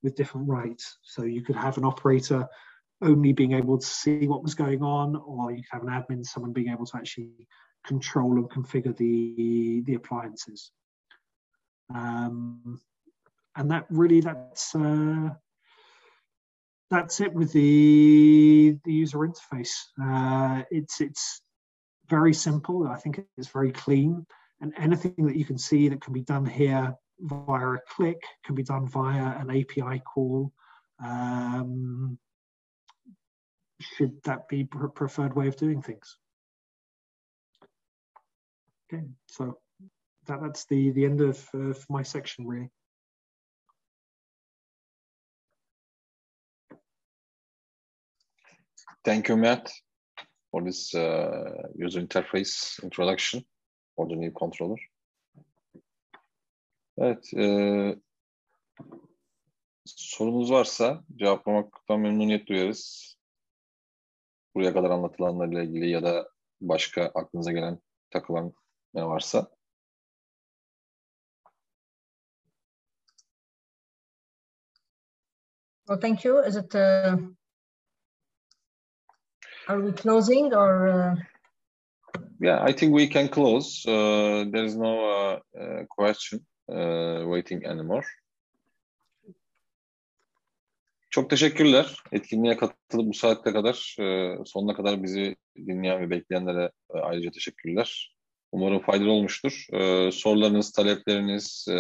[0.02, 0.98] with different rights.
[1.04, 2.48] So you could have an operator
[3.02, 6.26] only being able to see what was going on, or you can have an admin,
[6.26, 7.48] someone being able to actually
[7.86, 10.72] control and configure the, the appliances.
[11.94, 12.80] Um,
[13.56, 15.30] and that really, that's, uh,
[16.90, 19.74] that's it with the, the user interface.
[20.02, 21.42] Uh, it's, it's
[22.10, 22.88] very simple.
[22.88, 24.26] I think it's very clean.
[24.62, 28.56] And anything that you can see that can be done here via a click can
[28.56, 30.52] be done via an API call.
[31.04, 32.20] Um,
[33.82, 36.18] should that be preferred way of doing things?
[38.94, 39.58] Okay, so
[40.28, 42.70] that, that's the, the end of uh, my section really.
[49.04, 49.72] Thank you, Matt,
[50.52, 53.44] for this uh, user interface introduction
[53.96, 54.78] for the new controller.
[56.98, 57.46] Evet, e,
[59.86, 63.16] sorunuz varsa cevaplamaktan memnuniyet duyarız.
[64.56, 66.30] Buraya kadar anlatılanlarla ilgili ya da
[66.62, 67.80] başka aklınıza gelen
[68.10, 68.54] takılan
[68.94, 69.48] ne varsa.
[75.88, 76.40] Well, thank you.
[76.48, 77.18] Is it, uh,
[79.68, 80.88] are we closing or?
[80.88, 81.16] Uh...
[82.40, 83.86] Yeah, I think we can close.
[83.86, 88.06] Uh, there is no uh, uh, question uh, waiting anymore.
[91.12, 91.98] Çok teşekkürler.
[92.12, 98.16] Etkinliğe katılıp bu saatte kadar e, sonuna kadar bizi dinleyen ve bekleyenlere e, ayrıca teşekkürler.
[98.52, 99.66] Umarım faydalı olmuştur.
[99.74, 101.76] E, sorularınız, talepleriniz, e,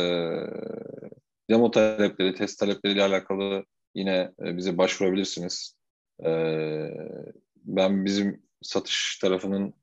[1.50, 5.76] demo talepleri, test talepleriyle alakalı yine bize başvurabilirsiniz.
[7.66, 9.74] Ben bizim satış tarafının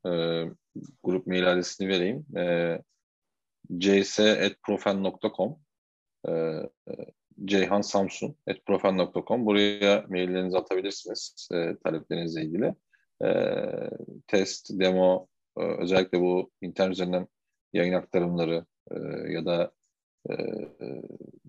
[1.03, 2.25] grup mail adresini vereyim.
[2.37, 2.77] E,
[3.79, 5.59] cs.profen.com
[7.45, 12.75] Ceyhan Samsun etprofen.com buraya maillerinizi atabilirsiniz e, taleplerinizle ilgili.
[13.23, 13.29] E,
[14.27, 17.27] test, demo, e, özellikle bu internet üzerinden
[17.73, 18.95] yayın aktarımları e,
[19.31, 19.71] ya da
[20.29, 20.33] e,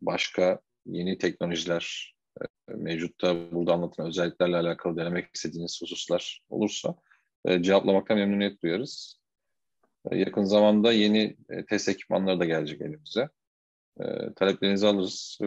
[0.02, 2.44] başka yeni teknolojiler e,
[2.74, 6.94] mevcutta burada anlatılan özelliklerle alakalı denemek istediğiniz hususlar olursa
[7.44, 9.20] e, cevaplamaktan memnuniyet duyarız.
[10.10, 13.28] E, yakın zamanda yeni e, test ekipmanları da gelecek elimize.
[14.02, 15.46] E, taleplerinizi alırız e,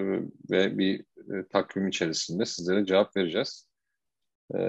[0.52, 3.68] ve bir e, takvim içerisinde sizlere cevap vereceğiz.
[4.56, 4.60] E,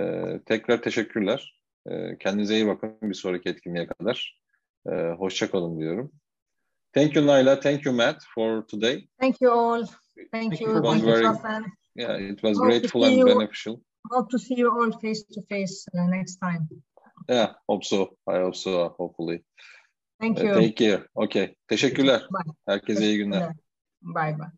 [0.47, 1.61] tekrar teşekkürler.
[1.87, 4.41] E, kendinize iyi bakın bir sonraki etkinliğe kadar.
[4.87, 6.13] E, hoşça kalın diyorum.
[6.93, 9.09] Thank you Naila, thank you Matt for today.
[9.21, 9.87] Thank you all.
[10.33, 10.83] Thank, you.
[10.83, 11.65] Thank you, very,
[11.97, 13.81] Yeah, it was hope grateful and you, beneficial.
[14.11, 16.69] Hope to see you all face to face uh, next time.
[17.29, 18.17] Yeah, hope so.
[18.27, 19.45] I hope so, hopefully.
[20.21, 20.51] Thank you.
[20.51, 21.09] Uh, take care.
[21.15, 21.55] Okay.
[21.69, 22.21] Teşekkürler.
[22.21, 22.55] Bye.
[22.67, 23.53] Herkese iyi günler.
[24.05, 24.53] Bye bye.